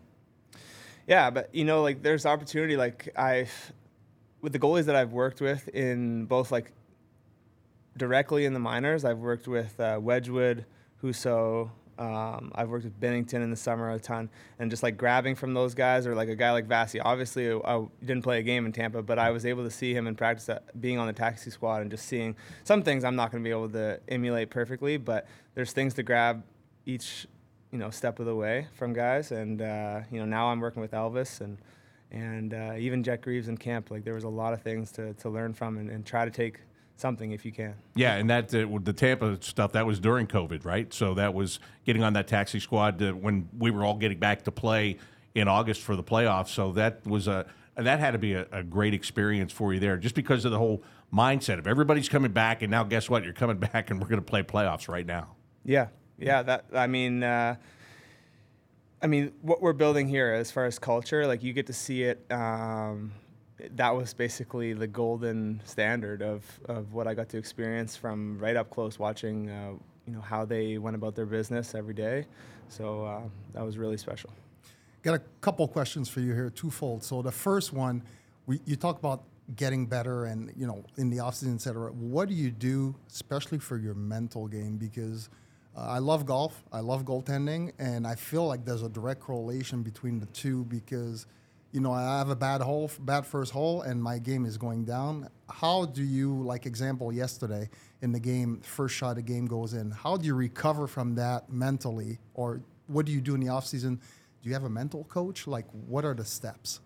[1.06, 2.76] Yeah, but you know, like there's opportunity.
[2.76, 3.72] Like I've
[4.42, 6.72] with the goalies that I've worked with in both like
[7.96, 10.66] directly in the minors, I've worked with uh, Wedgewood,
[11.02, 15.34] Husso, um, I've worked with Binnington in the summer a ton, and just like grabbing
[15.34, 17.00] from those guys, or like a guy like Vasi.
[17.04, 20.06] Obviously, I didn't play a game in Tampa, but I was able to see him
[20.06, 23.32] in practice, at, being on the taxi squad, and just seeing some things I'm not
[23.32, 26.44] going to be able to emulate perfectly, but there's things to grab
[26.87, 27.26] each,
[27.72, 29.32] you know, step of the way from guys.
[29.32, 31.58] And uh, you know, now I'm working with Elvis and
[32.11, 33.90] and uh, even Jack Greaves in camp.
[33.90, 36.30] Like there was a lot of things to to learn from and, and try to
[36.30, 36.61] take
[36.98, 37.74] something if you can.
[37.94, 40.92] Yeah, and that uh, the Tampa stuff that was during COVID, right?
[40.92, 44.42] So that was getting on that taxi squad to, when we were all getting back
[44.44, 44.98] to play
[45.34, 46.48] in August for the playoffs.
[46.48, 49.96] So that was a that had to be a, a great experience for you there,
[49.96, 50.82] just because of the whole
[51.14, 53.24] mindset of everybody's coming back, and now guess what?
[53.24, 55.37] You're coming back, and we're going to play playoffs right now.
[55.64, 56.42] Yeah, yeah.
[56.42, 57.56] That I mean, uh,
[59.00, 62.02] I mean, what we're building here as far as culture, like you get to see
[62.02, 62.24] it.
[62.30, 63.12] Um,
[63.77, 68.57] that was basically the golden standard of, of what I got to experience from right
[68.57, 69.73] up close watching, uh,
[70.07, 72.27] you know, how they went about their business every day.
[72.68, 73.21] So uh,
[73.55, 74.31] that was really special.
[75.03, 77.03] Got a couple questions for you here, twofold.
[77.03, 78.03] So the first one,
[78.47, 79.25] we, you talk about
[79.57, 81.90] getting better and you know in the offseason, et cetera.
[81.92, 84.77] What do you do, especially for your mental game?
[84.77, 85.31] Because
[85.77, 89.83] uh, I love golf, I love goaltending, and I feel like there's a direct correlation
[89.83, 91.27] between the two because
[91.72, 94.85] you know I have a bad hole, bad first hole, and my game is going
[94.85, 95.28] down.
[95.50, 97.68] How do you, like example yesterday
[98.02, 99.90] in the game, first shot the game goes in?
[99.90, 103.66] How do you recover from that mentally, or what do you do in the off
[103.66, 104.00] season?
[104.42, 105.46] Do you have a mental coach?
[105.46, 106.81] Like, what are the steps?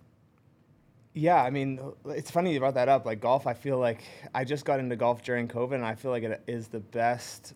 [1.14, 3.05] Yeah, I mean, it's funny you brought that up.
[3.05, 4.03] Like golf, I feel like
[4.35, 7.55] I just got into golf during COVID, and I feel like it is the best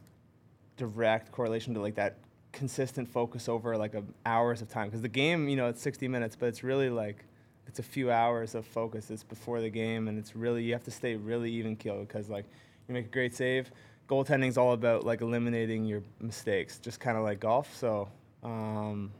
[0.76, 2.18] direct correlation to like that
[2.56, 4.88] consistent focus over like a, hours of time.
[4.88, 7.24] Because the game, you know, it's 60 minutes, but it's really like
[7.66, 9.10] it's a few hours of focus.
[9.10, 12.28] It's before the game, and it's really you have to stay really even keel because
[12.28, 12.46] like
[12.88, 13.70] you make a great save.
[14.08, 17.74] Goaltending is all about like eliminating your mistakes, just kind of like golf.
[17.76, 18.08] So.
[18.42, 19.10] Um,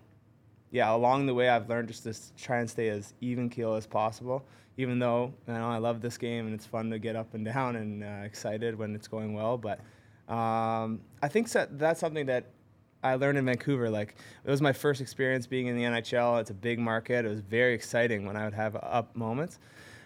[0.70, 3.86] yeah, along the way, I've learned just to try and stay as even keel as
[3.86, 4.44] possible.
[4.76, 7.44] Even though you know I love this game and it's fun to get up and
[7.54, 9.80] down and uh, excited when it's going well, but
[10.32, 12.46] um, I think that that's something that
[13.02, 13.90] I learned in Vancouver.
[13.90, 16.40] Like it was my first experience being in the NHL.
[16.40, 17.24] It's a big market.
[17.24, 19.58] It was very exciting when I would have up moments,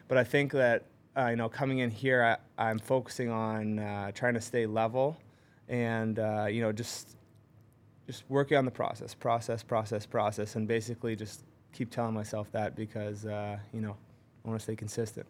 [0.09, 0.85] but I think that
[1.17, 5.17] uh, you know coming in here, I, am focusing on uh, trying to stay level
[5.69, 7.17] and uh, you know just
[8.07, 12.75] just working on the process, process, process, process, and basically just keep telling myself that
[12.77, 13.97] because uh, you know
[14.45, 15.27] I want to stay consistent.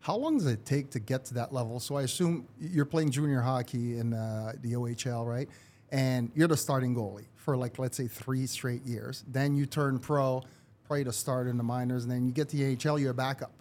[0.00, 1.78] How long does it take to get to that level?
[1.78, 5.48] So I assume you're playing junior hockey in uh, the OHL, right?
[5.92, 9.24] And you're the starting goalie for like let's say three straight years.
[9.26, 10.42] Then you turn pro,
[10.84, 13.52] probably to start in the minors, and then you get the AHL, you're a backup,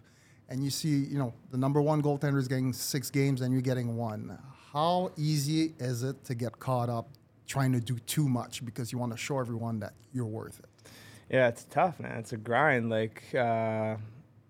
[0.47, 3.61] and you see you know the number one goaltender is getting six games, and you're
[3.61, 4.37] getting one.
[4.71, 7.09] How easy is it to get caught up
[7.49, 10.91] trying to do too much because you want to show everyone that you're worth it.
[11.29, 12.17] Yeah, it's tough, man.
[12.17, 12.89] It's a grind.
[12.89, 13.97] Like, uh,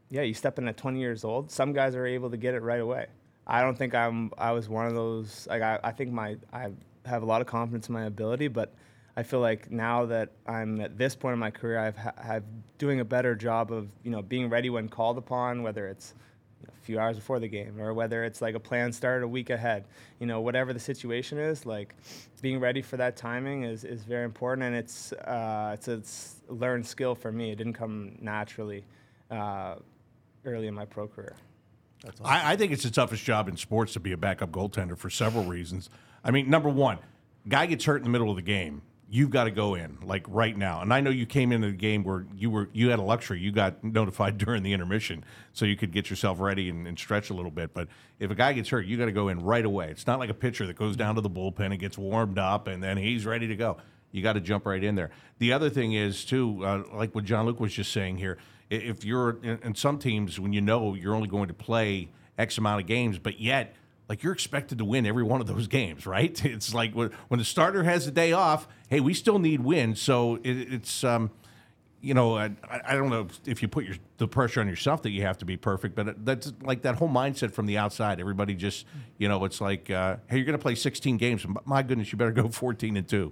[0.10, 1.50] yeah, you step in at 20 years old.
[1.50, 3.08] Some guys are able to get it right away.
[3.48, 4.32] I don't think I'm.
[4.38, 5.48] I was one of those.
[5.50, 6.70] Like, I, I think my I
[7.10, 8.74] have a lot of confidence in my ability, but
[9.18, 12.44] I feel like now that I'm at this point in my career, I've have
[12.78, 16.14] doing a better job of you know being ready when called upon, whether it's
[16.68, 19.50] a few hours before the game, or whether it's like a plan started a week
[19.50, 19.86] ahead.
[20.20, 21.96] You know, whatever the situation is, like
[22.42, 25.88] being ready for that timing is, is very important, and it's uh, it's
[26.50, 27.52] a learned skill for me.
[27.52, 28.86] It didn't come naturally
[29.30, 29.76] uh,
[30.46, 31.36] early in my pro career.
[32.08, 32.26] Awesome.
[32.26, 35.10] I, I think it's the toughest job in sports to be a backup goaltender for
[35.10, 35.90] several reasons.
[36.24, 37.00] I mean, number one,
[37.48, 40.24] guy gets hurt in the middle of the game you've got to go in like
[40.28, 40.82] right now.
[40.82, 43.40] And I know you came into the game where you were you had a luxury.
[43.40, 47.30] You got notified during the intermission, so you could get yourself ready and, and stretch
[47.30, 47.74] a little bit.
[47.74, 47.88] But
[48.20, 49.90] if a guy gets hurt, you got to go in right away.
[49.90, 52.68] It's not like a pitcher that goes down to the bullpen and gets warmed up
[52.68, 53.78] and then he's ready to go.
[54.12, 55.12] You got to jump right in there.
[55.40, 58.38] The other thing is too, uh, like what Jean Luc was just saying here.
[58.70, 62.58] If you're in, in some teams, when you know you're only going to play X
[62.58, 63.76] amount of games, but yet
[64.10, 66.44] like you're expected to win every one of those games, right?
[66.50, 70.02] It's like when, the starter has a day off, hey, we still need wins.
[70.02, 71.32] So it, it's, um,
[72.02, 72.52] you know, I,
[72.86, 75.46] I don't know if you put your, the pressure on yourself that you have to
[75.46, 78.20] be perfect, but that's like that whole mindset from the outside.
[78.20, 78.86] Everybody just,
[79.18, 81.46] you know, it's like, uh, hey, you're going to play 16 games.
[81.66, 83.32] My goodness, you better go 14 and two.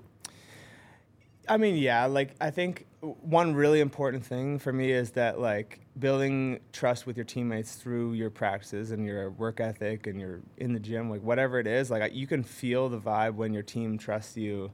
[1.50, 2.87] I mean, yeah, like I think
[3.22, 8.14] one really important thing for me is that like building trust with your teammates through
[8.14, 11.90] your practices and your work ethic and you're in the gym, like whatever it is,
[11.90, 14.72] like you can feel the vibe when your team trusts you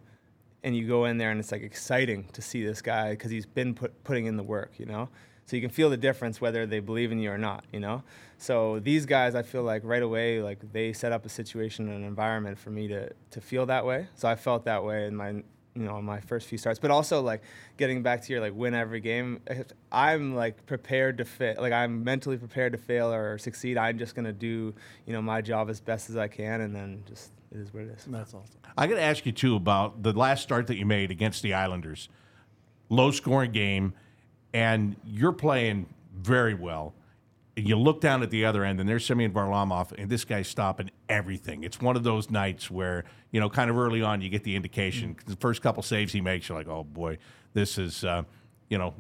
[0.64, 3.46] and you go in there and it's like exciting to see this guy because he's
[3.46, 5.10] been put, putting in the work, you know?
[5.46, 8.04] So you can feel the difference whether they believe in you or not, you know?
[8.38, 11.98] So these guys, I feel like right away, like they set up a situation and
[11.98, 14.08] an environment for me to, to feel that way.
[14.16, 15.44] So I felt that way in my
[15.76, 17.42] you know on my first few starts but also like
[17.78, 19.40] getting back to your like win every game
[19.92, 24.14] i'm like prepared to fail like i'm mentally prepared to fail or succeed i'm just
[24.14, 24.74] going to do
[25.06, 27.84] you know my job as best as i can and then just it is what
[27.84, 28.06] it is.
[28.06, 28.56] That's awesome.
[28.78, 31.54] I got to ask you too about the last start that you made against the
[31.54, 32.10] islanders.
[32.90, 33.94] Low scoring game
[34.54, 36.96] and you're playing very well
[37.56, 40.90] you look down at the other end, and there's Semyon Varlamov, and this guy's stopping
[41.08, 41.64] everything.
[41.64, 44.56] It's one of those nights where, you know, kind of early on, you get the
[44.56, 45.16] indication.
[45.16, 45.32] Mm-hmm.
[45.32, 47.20] The first couple saves he makes, you're like, oh boy,
[47.54, 48.24] this is, uh,
[48.70, 48.96] you know,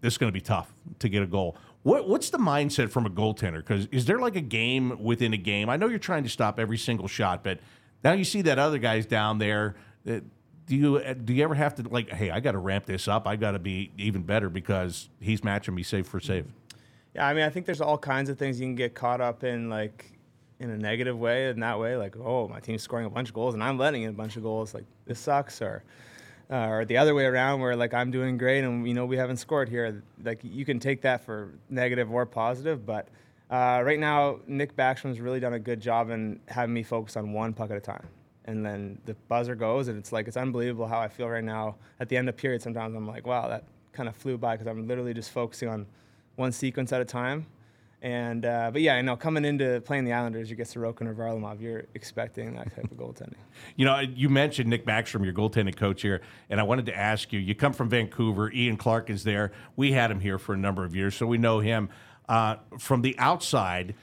[0.00, 1.56] this is going to be tough to get a goal.
[1.82, 3.58] What, what's the mindset from a goaltender?
[3.58, 5.68] Because is there like a game within a game?
[5.68, 7.60] I know you're trying to stop every single shot, but
[8.02, 9.76] now you see that other guy's down there.
[10.04, 10.24] That,
[10.66, 13.26] do you do you ever have to like, hey, I got to ramp this up.
[13.26, 16.46] I got to be even better because he's matching me save for save.
[17.18, 19.42] Yeah, I mean, I think there's all kinds of things you can get caught up
[19.42, 20.12] in, like
[20.60, 23.34] in a negative way, in that way, like, oh, my team's scoring a bunch of
[23.34, 24.72] goals and I'm letting in a bunch of goals.
[24.72, 25.82] Like this sucks, or
[26.48, 29.16] uh, or the other way around, where like I'm doing great and you know we
[29.16, 30.04] haven't scored here.
[30.22, 33.08] Like you can take that for negative or positive, but.
[33.50, 37.32] Uh, right now, Nick Backstrom's really done a good job in having me focus on
[37.32, 38.06] one puck at a time
[38.44, 41.76] and then the buzzer goes, and it's like it's unbelievable how I feel right now.
[41.98, 44.66] At the end of period, sometimes I'm like, wow, that kind of flew by because
[44.66, 45.86] I'm literally just focusing on
[46.38, 47.46] one sequence at a time.
[48.00, 51.14] And uh, but yeah, I know coming into playing the Islanders, you get Sorokin or
[51.14, 53.34] Varlamov, you're expecting that type of goaltending.
[53.76, 57.32] You know, you mentioned Nick Backstrom, your goaltending coach here, and I wanted to ask
[57.32, 57.40] you.
[57.40, 58.52] You come from Vancouver.
[58.52, 59.52] Ian Clark is there.
[59.76, 61.88] We had him here for a number of years, so we know him.
[62.28, 63.94] Uh, from the outside,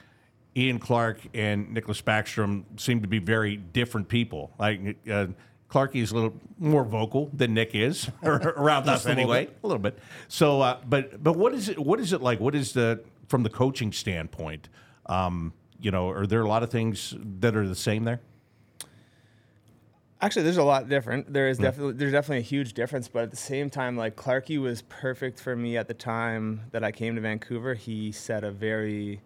[0.57, 4.53] Ian Clark and Nicholas Backstrom seem to be very different people.
[4.57, 5.27] Like uh,
[5.75, 9.99] Clarky is a little more vocal than Nick is around us anyway, a little bit.
[10.29, 11.77] So, uh, but but what is it?
[11.77, 12.39] What is it like?
[12.39, 14.69] What is the from the coaching standpoint?
[15.07, 18.21] Um, you know, are there a lot of things that are the same there?
[20.21, 21.33] Actually, there's a lot different.
[21.33, 24.57] There is definitely there's definitely a huge difference, but at the same time, like Clarky
[24.57, 27.73] was perfect for me at the time that I came to Vancouver.
[27.73, 29.19] He set a very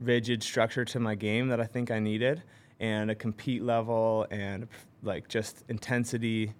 [0.00, 2.42] rigid structure to my game that I think I needed,
[2.80, 4.66] and a compete level and
[5.02, 6.54] like just intensity.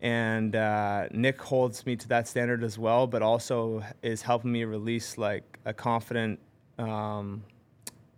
[0.00, 4.64] And uh, Nick holds me to that standard as well, but also is helping me
[4.64, 6.38] release like a confident
[6.78, 7.44] um,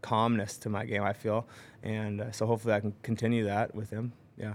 [0.02, 1.02] calmness to my game.
[1.02, 1.46] I feel,
[1.82, 4.12] and uh, so hopefully I can continue that with him.
[4.36, 4.54] Yeah.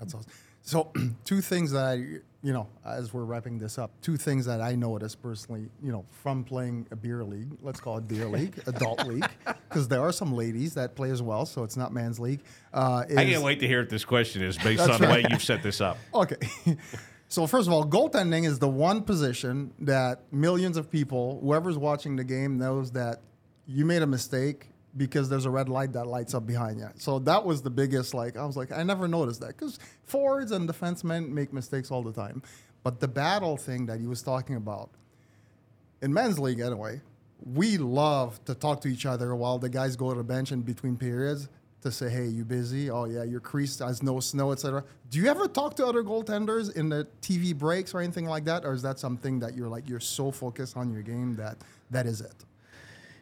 [0.00, 0.32] That's awesome.
[0.62, 0.92] So,
[1.24, 1.94] two things that I,
[2.42, 6.04] you know, as we're wrapping this up, two things that I noticed personally, you know,
[6.22, 9.28] from playing a beer league, let's call it beer league, adult league,
[9.68, 12.40] because there are some ladies that play as well, so it's not man's league.
[12.72, 15.00] Uh, is, I can't wait to hear what this question is based on right.
[15.00, 15.98] the way you've set this up.
[16.14, 16.36] Okay.
[17.30, 22.16] So first of all, goaltending is the one position that millions of people, whoever's watching
[22.16, 23.20] the game, knows that
[23.68, 24.66] you made a mistake
[24.96, 26.88] because there's a red light that lights up behind you.
[26.96, 30.52] So that was the biggest, like, I was like, I never noticed that because forwards
[30.52, 32.42] and defensemen make mistakes all the time.
[32.82, 34.90] But the battle thing that he was talking about,
[36.02, 37.00] in men's league anyway,
[37.54, 40.62] we love to talk to each other while the guys go to the bench in
[40.62, 41.48] between periods
[41.82, 42.90] to say, hey, you busy?
[42.90, 44.84] Oh, yeah, your crease has no snow, etc.
[45.10, 48.64] Do you ever talk to other goaltenders in the TV breaks or anything like that?
[48.64, 51.56] Or is that something that you're like, you're so focused on your game that
[51.90, 52.34] that is it?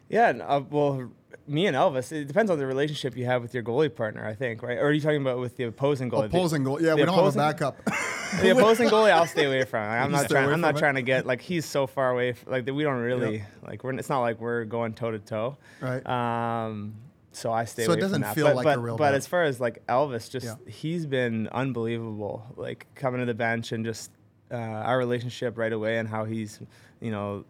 [0.09, 1.09] Yeah, uh, well,
[1.49, 4.33] me and Elvis, it depends on the relationship you have with your goalie partner, I
[4.33, 4.77] think, right?
[4.77, 6.25] Or are you talking about with the opposing goalie?
[6.25, 7.83] Opposing goalie, yeah, the we don't have a backup.
[8.41, 9.87] the opposing goalie, I'll stay away from.
[9.87, 10.49] Like, I'm not trying.
[10.49, 10.79] I'm not it?
[10.79, 12.35] trying to get like he's so far away.
[12.45, 13.47] like we don't really yep.
[13.65, 13.83] like.
[13.83, 13.93] We're.
[13.93, 15.57] It's not like we're going toe to toe.
[15.81, 16.05] Right.
[16.07, 16.95] Um.
[17.31, 18.35] So I stay so away it doesn't from that.
[18.35, 18.97] feel but, like but, a real.
[18.97, 19.15] But bad.
[19.15, 20.55] as far as like Elvis, just yeah.
[20.67, 22.45] he's been unbelievable.
[22.55, 24.11] Like coming to the bench and just
[24.51, 26.59] uh, our relationship right away and how he's,
[26.99, 27.45] you know,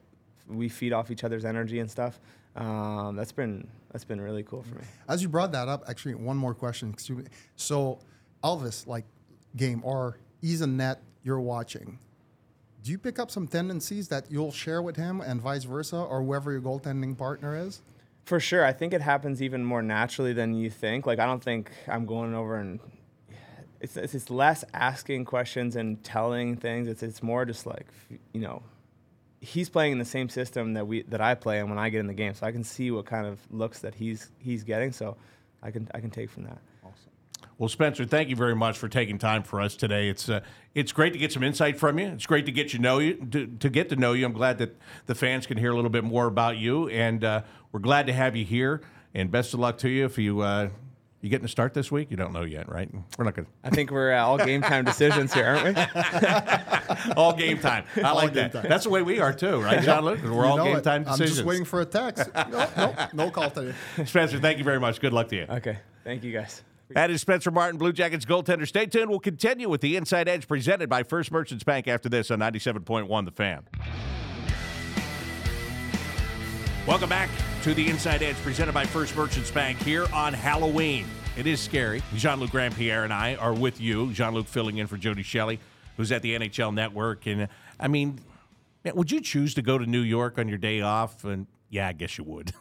[0.47, 2.19] we feed off each other's energy and stuff.
[2.55, 4.83] Um, that's been that's been really cool for me.
[5.07, 6.91] As you brought that up, actually, one more question.
[6.91, 7.25] Excuse me.
[7.55, 7.99] So,
[8.43, 9.05] Elvis, like
[9.55, 11.99] game or he's a net you're watching.
[12.83, 16.23] Do you pick up some tendencies that you'll share with him, and vice versa, or
[16.23, 17.81] whoever your goaltending partner is?
[18.23, 21.05] For sure, I think it happens even more naturally than you think.
[21.05, 22.79] Like I don't think I'm going over and
[23.81, 26.87] it's it's, it's less asking questions and telling things.
[26.87, 27.87] It's it's more just like
[28.33, 28.61] you know
[29.41, 31.99] he's playing in the same system that we that I play and when I get
[31.99, 34.91] in the game, so I can see what kind of looks that he's he's getting.
[34.91, 35.17] So
[35.61, 36.57] I can I can take from that.
[36.83, 37.11] Awesome.
[37.57, 40.09] Well, Spencer, thank you very much for taking time for us today.
[40.09, 40.41] It's uh,
[40.75, 42.07] it's great to get some insight from you.
[42.07, 44.25] It's great to get you know you to, to get to know you.
[44.25, 47.41] I'm glad that the fans can hear a little bit more about you, and uh,
[47.71, 48.81] we're glad to have you here.
[49.13, 50.41] And best of luck to you if you.
[50.41, 50.69] Uh,
[51.21, 52.11] you getting to start this week?
[52.11, 52.89] You don't know yet, right?
[53.17, 53.51] We're not going to.
[53.63, 57.11] I think we're uh, all game time decisions here, aren't we?
[57.17, 57.83] all game time.
[57.97, 58.53] I like that.
[58.53, 58.65] Time.
[58.69, 60.21] That's the way we are too, right, Jean Luc?
[60.23, 60.83] We're you all game it.
[60.83, 61.31] time decisions.
[61.31, 62.29] I'm just waiting for a text.
[62.35, 63.75] no, no, no call today.
[64.05, 65.01] Spencer, thank you very much.
[65.01, 65.45] Good luck to you.
[65.49, 65.79] Okay.
[66.05, 66.63] Thank you, guys.
[66.91, 68.67] That is Spencer Martin, Blue Jackets goaltender.
[68.67, 69.09] Stay tuned.
[69.09, 73.25] We'll continue with the Inside Edge presented by First Merchants Bank after this on 97.1
[73.25, 73.67] The Fan.
[76.87, 77.29] Welcome back
[77.63, 81.05] to the Inside Edge presented by First Merchants Bank here on Halloween.
[81.35, 82.01] It is scary.
[82.15, 84.13] Jean Luc Grandpierre and I are with you.
[84.13, 85.59] Jean Luc filling in for Jody Shelley,
[85.97, 87.27] who's at the NHL Network.
[87.27, 88.19] And I mean,
[88.85, 91.25] would you choose to go to New York on your day off?
[91.25, 92.53] And yeah, I guess you would.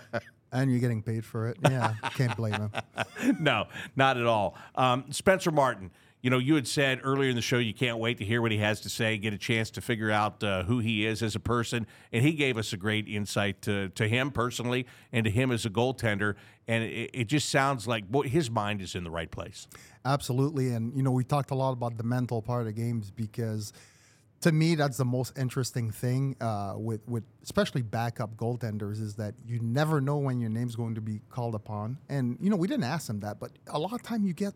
[0.52, 1.58] and you're getting paid for it.
[1.62, 2.70] Yeah, can't blame him.
[3.40, 4.56] no, not at all.
[4.74, 5.90] Um, Spencer Martin,
[6.20, 8.50] you know, you had said earlier in the show you can't wait to hear what
[8.50, 11.36] he has to say, get a chance to figure out uh, who he is as
[11.36, 15.30] a person, and he gave us a great insight to to him personally and to
[15.30, 16.34] him as a goaltender,
[16.66, 19.68] and it, it just sounds like boy, his mind is in the right place.
[20.04, 23.72] Absolutely, and you know we talked a lot about the mental part of games because
[24.40, 29.34] to me that's the most interesting thing uh, with with especially backup goaltenders is that
[29.46, 32.66] you never know when your name's going to be called upon, and you know we
[32.66, 34.54] didn't ask them that, but a lot of time you get.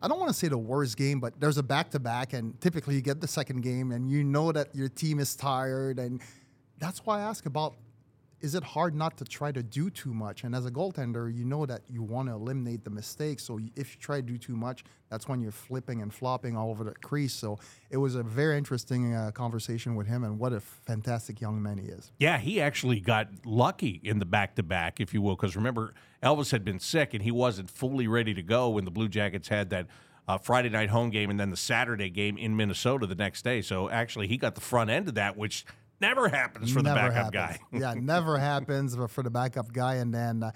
[0.00, 2.60] I don't want to say the worst game, but there's a back to back, and
[2.60, 6.20] typically you get the second game, and you know that your team is tired, and
[6.78, 7.74] that's why I ask about
[8.40, 10.44] is it hard not to try to do too much?
[10.44, 13.42] And as a goaltender, you know that you want to eliminate the mistakes.
[13.42, 16.70] So if you try to do too much, that's when you're flipping and flopping all
[16.70, 17.32] over the crease.
[17.32, 17.58] So
[17.90, 21.78] it was a very interesting uh, conversation with him, and what a fantastic young man
[21.78, 22.12] he is.
[22.18, 25.94] Yeah, he actually got lucky in the back to back, if you will, because remember,
[26.22, 29.48] Elvis had been sick and he wasn't fully ready to go when the Blue Jackets
[29.48, 29.86] had that.
[30.26, 33.62] Uh, Friday night home game and then the Saturday game in Minnesota the next day.
[33.62, 35.64] So actually, he got the front end of that, which
[36.00, 37.58] Never happens for the Never backup happens.
[37.72, 37.78] guy.
[37.78, 39.94] yeah, never happens but for the backup guy.
[39.96, 40.52] And then uh,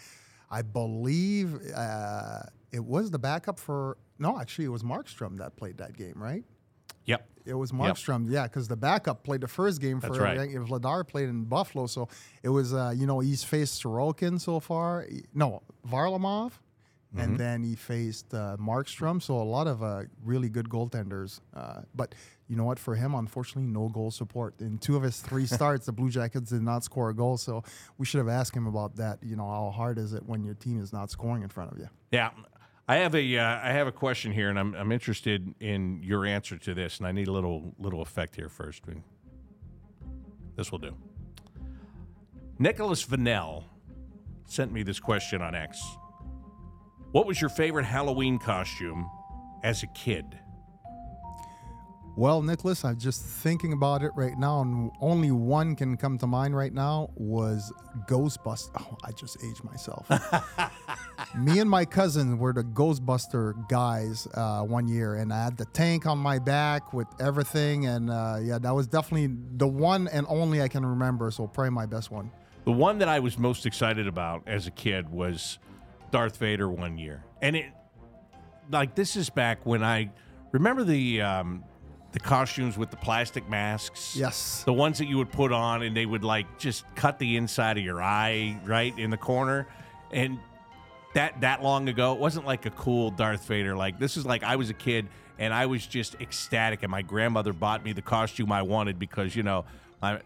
[0.50, 2.40] I believe uh,
[2.70, 6.44] it was the backup for, no, actually, it was Markstrom that played that game, right?
[7.06, 7.28] Yep.
[7.44, 10.38] It was Markstrom, yeah, because the backup played the first game for That's right.
[10.50, 12.08] Vladar played in Buffalo, so
[12.44, 16.52] it was uh, you know he's faced Sorokin so far, no Varlamov,
[17.14, 17.20] Mm-hmm.
[17.20, 21.40] and then he faced uh, Markstrom, so a lot of uh, really good goaltenders.
[21.52, 22.14] Uh, but
[22.52, 22.78] you know what?
[22.78, 24.60] For him, unfortunately, no goal support.
[24.60, 27.64] In two of his three starts, the Blue Jackets did not score a goal, so
[27.96, 29.20] we should have asked him about that.
[29.22, 31.78] You know, how hard is it when your team is not scoring in front of
[31.78, 31.88] you?
[32.10, 32.28] Yeah.
[32.86, 36.26] I have a uh, I have a question here, and I'm I'm interested in your
[36.26, 38.82] answer to this, and I need a little little effect here first.
[40.54, 40.94] This will do.
[42.58, 43.64] Nicholas Vanel
[44.44, 45.82] sent me this question on X.
[47.12, 49.08] What was your favorite Halloween costume
[49.62, 50.38] as a kid?
[52.14, 56.26] Well, Nicholas, I'm just thinking about it right now, and only one can come to
[56.26, 57.72] mind right now was
[58.06, 58.68] Ghostbuster.
[58.78, 60.10] Oh, I just aged myself.
[61.38, 65.64] Me and my cousin were the Ghostbuster guys uh, one year, and I had the
[65.66, 70.26] tank on my back with everything, and uh, yeah, that was definitely the one and
[70.28, 71.30] only I can remember.
[71.30, 72.30] So probably my best one.
[72.66, 75.58] The one that I was most excited about as a kid was
[76.10, 77.72] Darth Vader one year, and it
[78.70, 80.10] like this is back when I
[80.52, 81.64] remember the um,
[82.12, 84.14] the costumes with the plastic masks.
[84.14, 84.62] Yes.
[84.64, 87.78] the ones that you would put on, and they would like just cut the inside
[87.78, 89.66] of your eye right in the corner,
[90.12, 90.38] and
[91.14, 93.74] that that long ago, it wasn't like a cool Darth Vader.
[93.76, 95.08] Like this is like I was a kid
[95.38, 99.34] and I was just ecstatic, and my grandmother bought me the costume I wanted because
[99.34, 99.64] you know
[100.02, 100.20] I,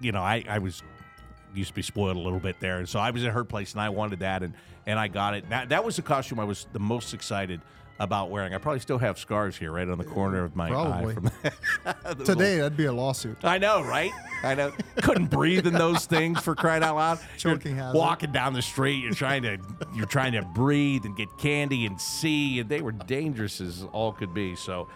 [0.00, 0.82] you know I I was
[1.54, 3.72] used to be spoiled a little bit there, and so I was at her place
[3.72, 4.54] and I wanted that, and
[4.86, 5.48] and I got it.
[5.50, 7.60] That that was the costume I was the most excited
[8.00, 8.54] about wearing.
[8.54, 11.14] I probably still have scars here, right on the corner of my Probably.
[11.14, 11.14] eye.
[11.14, 11.30] From
[12.18, 13.38] those Today, that'd be a lawsuit.
[13.42, 14.12] I know, right?
[14.44, 14.72] I know.
[15.02, 17.18] Couldn't breathe in those things for crying out loud.
[17.36, 17.98] Choking You're hazard.
[17.98, 19.58] Walking down the street, you're trying to
[19.94, 24.12] you're trying to breathe and get candy and see, and they were dangerous as all
[24.12, 24.54] could be.
[24.54, 24.88] So,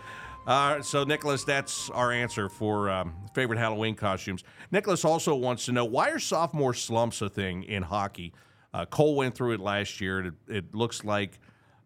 [0.47, 4.45] uh, so Nicholas, that's our answer for um, favorite Halloween costumes.
[4.71, 8.33] Nicholas also wants to know why are sophomore slumps a thing in hockey?
[8.73, 10.27] Uh, Cole went through it last year.
[10.27, 11.41] It, it looks like.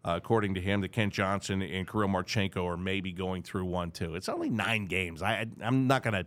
[0.07, 3.91] Uh, according to him, that Kent Johnson and Kirill Marchenko are maybe going through one
[3.91, 4.15] too.
[4.15, 5.21] It's only nine games.
[5.21, 6.25] I, I'm not going to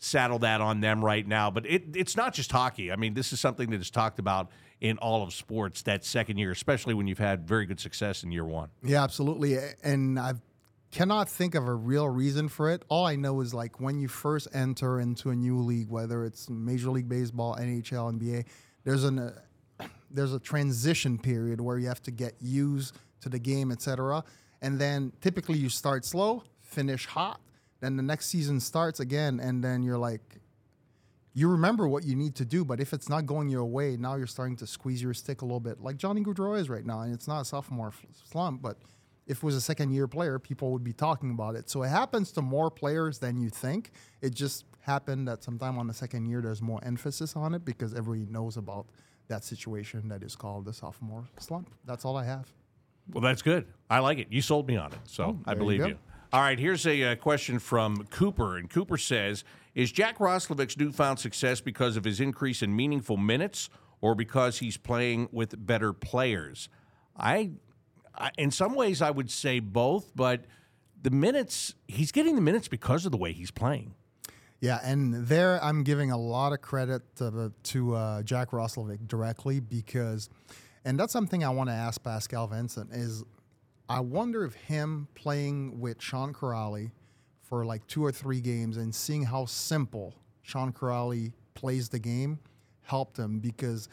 [0.00, 2.90] saddle that on them right now, but it, it's not just hockey.
[2.90, 4.50] I mean, this is something that is talked about
[4.80, 8.32] in all of sports that second year, especially when you've had very good success in
[8.32, 8.68] year one.
[8.82, 9.58] Yeah, absolutely.
[9.84, 10.32] And I
[10.90, 12.82] cannot think of a real reason for it.
[12.88, 16.50] All I know is like when you first enter into a new league, whether it's
[16.50, 18.46] Major League Baseball, NHL, NBA,
[18.82, 19.38] there's an uh,
[20.10, 24.24] there's a transition period where you have to get used to the game, etc.
[24.62, 27.40] And then typically you start slow, finish hot,
[27.80, 30.38] then the next season starts again, and then you're like,
[31.32, 34.16] you remember what you need to do, but if it's not going your way, now
[34.16, 37.00] you're starting to squeeze your stick a little bit, like Johnny Gaudreau is right now.
[37.02, 37.92] And it's not a sophomore
[38.30, 38.78] slump, but
[39.26, 41.70] if it was a second year player, people would be talking about it.
[41.70, 43.92] So it happens to more players than you think.
[44.20, 47.94] It just happened that sometime on the second year, there's more emphasis on it because
[47.94, 48.86] everybody knows about
[49.28, 51.70] that situation that is called the sophomore slump.
[51.84, 52.52] That's all I have.
[53.12, 53.66] Well, that's good.
[53.88, 54.28] I like it.
[54.30, 55.86] You sold me on it, so I Oh, you believe go.
[55.88, 55.98] you.
[56.32, 59.42] All right, here's a uh, question from Cooper, and Cooper says:
[59.74, 63.68] Is Jack Roslovic's newfound success because of his increase in meaningful minutes,
[64.00, 66.68] or because he's playing with better players?
[67.16, 67.50] I,
[68.14, 70.44] I, in some ways, I would say both, but
[71.02, 73.94] the minutes he's getting the minutes because of the way he's playing.
[74.60, 79.58] Yeah, and there I'm giving a lot of credit to, to uh, Jack Roslovic directly
[79.58, 80.28] because,
[80.84, 83.24] and that's something I want to ask Pascal Vincent is,
[83.88, 86.90] I wonder if him playing with Sean Kuraly
[87.42, 92.38] for like two or three games and seeing how simple Sean Kuraly plays the game
[92.82, 93.88] helped him because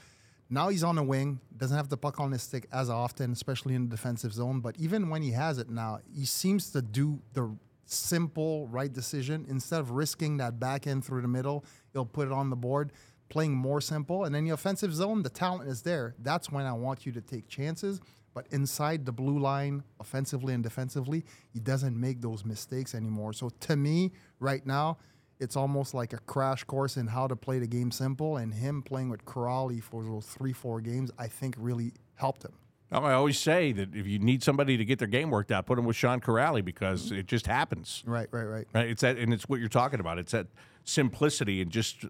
[0.49, 3.75] now he's on the wing, doesn't have the puck on his stick as often, especially
[3.75, 4.61] in the defensive zone.
[4.61, 7.53] But even when he has it now, he seems to do the
[7.85, 11.65] simple right decision instead of risking that back end through the middle.
[11.93, 12.91] He'll put it on the board,
[13.29, 14.23] playing more simple.
[14.23, 16.15] And in the offensive zone, the talent is there.
[16.19, 17.99] That's when I want you to take chances.
[18.33, 23.33] But inside the blue line, offensively and defensively, he doesn't make those mistakes anymore.
[23.33, 24.99] So to me, right now,
[25.39, 28.37] it's almost like a crash course in how to play the game simple.
[28.37, 32.53] And him playing with Kuraly for those three, four games, I think really helped him.
[32.91, 35.75] I always say that if you need somebody to get their game worked out, put
[35.75, 38.03] them with Sean Kuraly because it just happens.
[38.05, 38.67] Right, right, right.
[38.73, 38.89] Right.
[38.89, 40.19] It's that, and it's what you're talking about.
[40.19, 40.47] It's that
[40.83, 42.05] simplicity and just.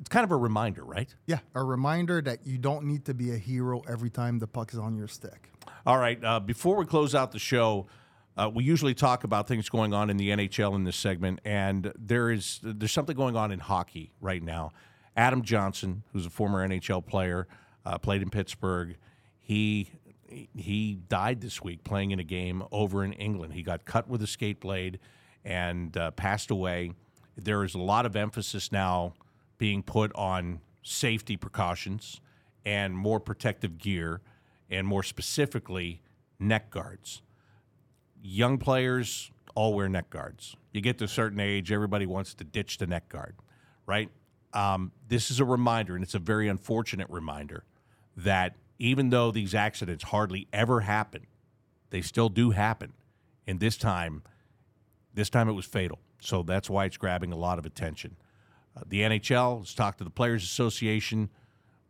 [0.00, 1.14] It's kind of a reminder, right?
[1.26, 4.72] Yeah, a reminder that you don't need to be a hero every time the puck
[4.72, 5.50] is on your stick.
[5.84, 6.22] All right.
[6.24, 7.86] Uh, before we close out the show,
[8.36, 11.92] uh, we usually talk about things going on in the NHL in this segment, and
[11.98, 14.72] there is there's something going on in hockey right now.
[15.16, 17.46] Adam Johnson, who's a former NHL player,
[17.84, 18.96] uh, played in Pittsburgh.
[19.38, 19.90] He
[20.30, 23.52] he died this week playing in a game over in England.
[23.52, 25.00] He got cut with a skate blade
[25.44, 26.92] and uh, passed away.
[27.36, 29.14] There is a lot of emphasis now
[29.60, 32.22] being put on safety precautions
[32.64, 34.22] and more protective gear,
[34.70, 36.00] and more specifically,
[36.38, 37.20] neck guards.
[38.22, 40.56] Young players all wear neck guards.
[40.72, 43.36] You get to a certain age, everybody wants to ditch the neck guard,
[43.84, 44.08] right?
[44.54, 47.64] Um, this is a reminder, and it's a very unfortunate reminder,
[48.16, 51.26] that even though these accidents hardly ever happen,
[51.90, 52.94] they still do happen.
[53.46, 54.22] And this time,
[55.12, 55.98] this time it was fatal.
[56.20, 58.16] So that's why it's grabbing a lot of attention.
[58.86, 61.30] The NHL has talked to the Players Association.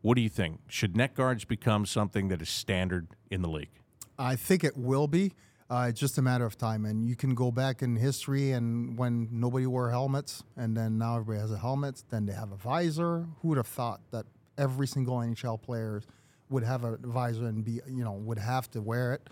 [0.03, 0.61] What do you think?
[0.68, 3.80] Should neck guards become something that is standard in the league?
[4.18, 5.32] I think it will be.
[5.70, 8.99] Uh, it's just a matter of time, and you can go back in history and
[8.99, 12.03] when nobody wore helmets, and then now everybody has a helmet.
[12.11, 13.26] Then they have a visor.
[13.41, 14.26] Who would have thought that
[14.59, 16.03] every single NHL player
[16.49, 19.30] would have a visor and be, you know, would have to wear it?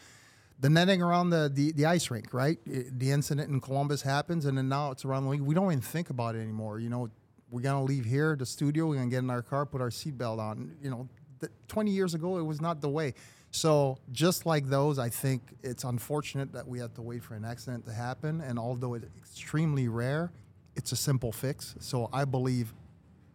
[0.61, 2.59] The netting around the, the, the ice rink, right?
[2.67, 5.41] It, the incident in Columbus happens, and then now it's around the league.
[5.41, 6.79] We don't even think about it anymore.
[6.79, 7.11] You know,
[7.51, 8.87] we're gonna leave here, the studio.
[8.87, 10.77] We're gonna get in our car, put our seatbelt on.
[10.83, 11.09] You know,
[11.41, 13.15] the, 20 years ago, it was not the way.
[13.51, 17.45] So just like those, I think it's unfortunate that we had to wait for an
[17.45, 18.41] accident to happen.
[18.41, 20.31] And although it's extremely rare,
[20.77, 21.75] it's a simple fix.
[21.81, 22.75] So I believe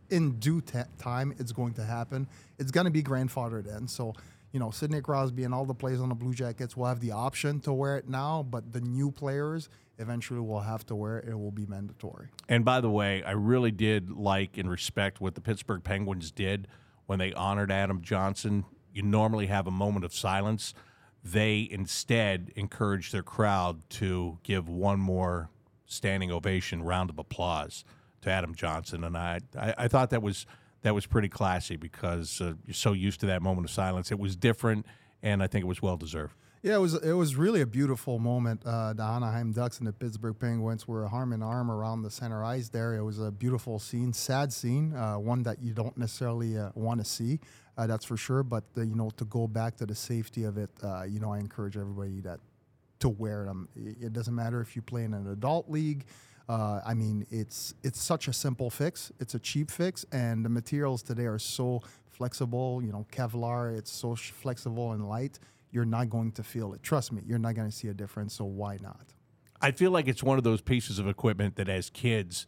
[0.09, 2.27] in due t- time it's going to happen.
[2.59, 3.87] It's going to be grandfathered in.
[3.87, 4.13] So
[4.53, 7.11] you know, Sidney Crosby and all the players on the Blue Jackets will have the
[7.11, 11.27] option to wear it now, but the new players eventually will have to wear it.
[11.27, 12.27] It will be mandatory.
[12.47, 16.67] And by the way, I really did like and respect what the Pittsburgh Penguins did
[17.07, 18.63] when they honored Adam Johnson.
[18.93, 20.75] You normally have a moment of silence.
[21.23, 25.49] They instead encouraged their crowd to give one more
[25.87, 27.83] standing ovation, round of applause
[28.21, 30.45] to Adam Johnson, and I, I, I thought that was
[30.83, 34.11] that was pretty classy because uh, you're so used to that moment of silence.
[34.11, 34.85] It was different,
[35.21, 36.35] and I think it was well deserved.
[36.61, 38.61] Yeah, it was it was really a beautiful moment.
[38.65, 42.41] Uh, the Anaheim Ducks and the Pittsburgh Penguins were arm in arm around the center
[42.41, 42.95] ice there.
[42.95, 47.01] It was a beautiful scene, sad scene, uh, one that you don't necessarily uh, want
[47.01, 47.41] to see,
[47.77, 48.43] uh, that's for sure.
[48.43, 51.39] But you know, to go back to the safety of it, uh, you know, I
[51.39, 52.39] encourage everybody that
[52.99, 53.67] to wear them.
[53.75, 56.05] It doesn't matter if you play in an adult league.
[56.49, 59.11] Uh, I mean, it's it's such a simple fix.
[59.19, 62.81] It's a cheap fix, and the materials today are so flexible.
[62.83, 63.77] You know, Kevlar.
[63.77, 65.39] It's so flexible and light.
[65.71, 66.83] You're not going to feel it.
[66.83, 68.35] Trust me, you're not going to see a difference.
[68.35, 69.13] So why not?
[69.61, 72.45] I feel like it's one of those pieces of equipment that, as kids,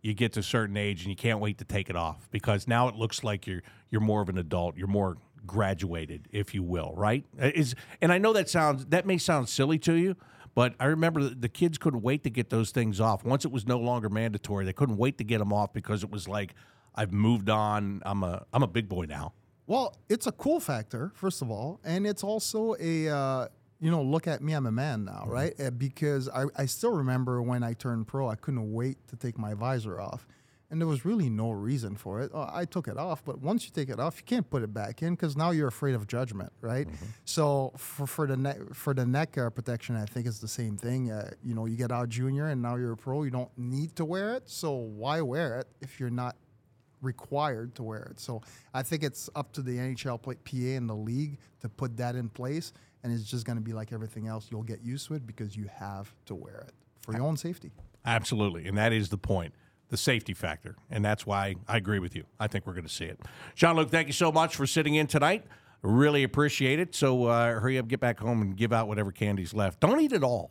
[0.00, 2.66] you get to a certain age and you can't wait to take it off because
[2.66, 4.76] now it looks like you're you're more of an adult.
[4.76, 5.16] You're more
[5.46, 7.24] graduated, if you will, right?
[7.38, 10.16] Is and I know that sounds that may sound silly to you,
[10.54, 13.24] but I remember the kids couldn't wait to get those things off.
[13.24, 16.10] Once it was no longer mandatory, they couldn't wait to get them off because it
[16.10, 16.54] was like,
[16.94, 18.02] I've moved on.
[18.06, 19.32] I'm a I'm a big boy now.
[19.66, 23.48] Well, it's a cool factor, first of all, and it's also a uh,
[23.80, 25.30] you know look at me, I'm a man now, mm-hmm.
[25.30, 25.60] right?
[25.60, 29.38] Uh, because I, I still remember when I turned pro, I couldn't wait to take
[29.38, 30.26] my visor off
[30.74, 32.32] and there was really no reason for it.
[32.34, 34.74] Oh, I took it off, but once you take it off, you can't put it
[34.74, 36.88] back in because now you're afraid of judgment, right?
[36.88, 37.06] Mm-hmm.
[37.24, 40.76] So for, for the neck for the neck uh, protection, I think it's the same
[40.76, 41.12] thing.
[41.12, 43.22] Uh, you know, you get out junior and now you're a pro.
[43.22, 46.34] You don't need to wear it, so why wear it if you're not
[47.02, 48.18] required to wear it?
[48.18, 48.42] So
[48.74, 52.28] I think it's up to the NHL PA and the league to put that in
[52.28, 52.72] place,
[53.04, 54.48] and it's just going to be like everything else.
[54.50, 57.70] You'll get used to it because you have to wear it for your own safety.
[58.04, 59.54] Absolutely, and that is the point
[59.88, 60.76] the safety factor.
[60.90, 62.24] And that's why I agree with you.
[62.40, 63.20] I think we're going to see it.
[63.54, 65.44] Jean Luc, thank you so much for sitting in tonight.
[65.82, 66.94] Really appreciate it.
[66.94, 69.80] So uh, hurry up, get back home, and give out whatever candy's left.
[69.80, 70.50] Don't eat it all.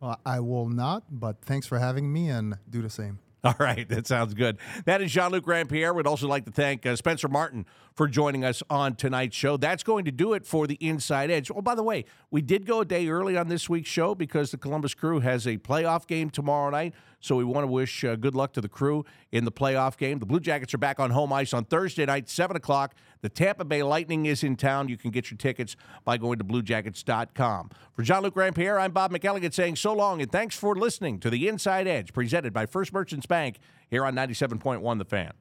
[0.00, 3.18] Well, I will not, but thanks for having me and do the same.
[3.46, 4.58] All right, that sounds good.
[4.86, 5.94] That is Jean Luc Grandpierre.
[5.94, 7.64] We'd also like to thank uh, Spencer Martin
[7.94, 9.56] for joining us on tonight's show.
[9.56, 11.50] That's going to do it for the Inside Edge.
[11.54, 14.50] Oh, by the way, we did go a day early on this week's show because
[14.50, 16.94] the Columbus Crew has a playoff game tomorrow night.
[17.26, 20.20] So we want to wish uh, good luck to the crew in the playoff game.
[20.20, 22.94] The Blue Jackets are back on home ice on Thursday night, 7 o'clock.
[23.20, 24.88] The Tampa Bay Lightning is in town.
[24.88, 25.74] You can get your tickets
[26.04, 27.70] by going to bluejackets.com.
[27.94, 31.28] For Jean Luc Grandpierre, I'm Bob McElligott saying so long and thanks for listening to
[31.28, 33.58] the Inside Edge presented by First Merchants Bank
[33.90, 35.32] here on 97.1 The Fan.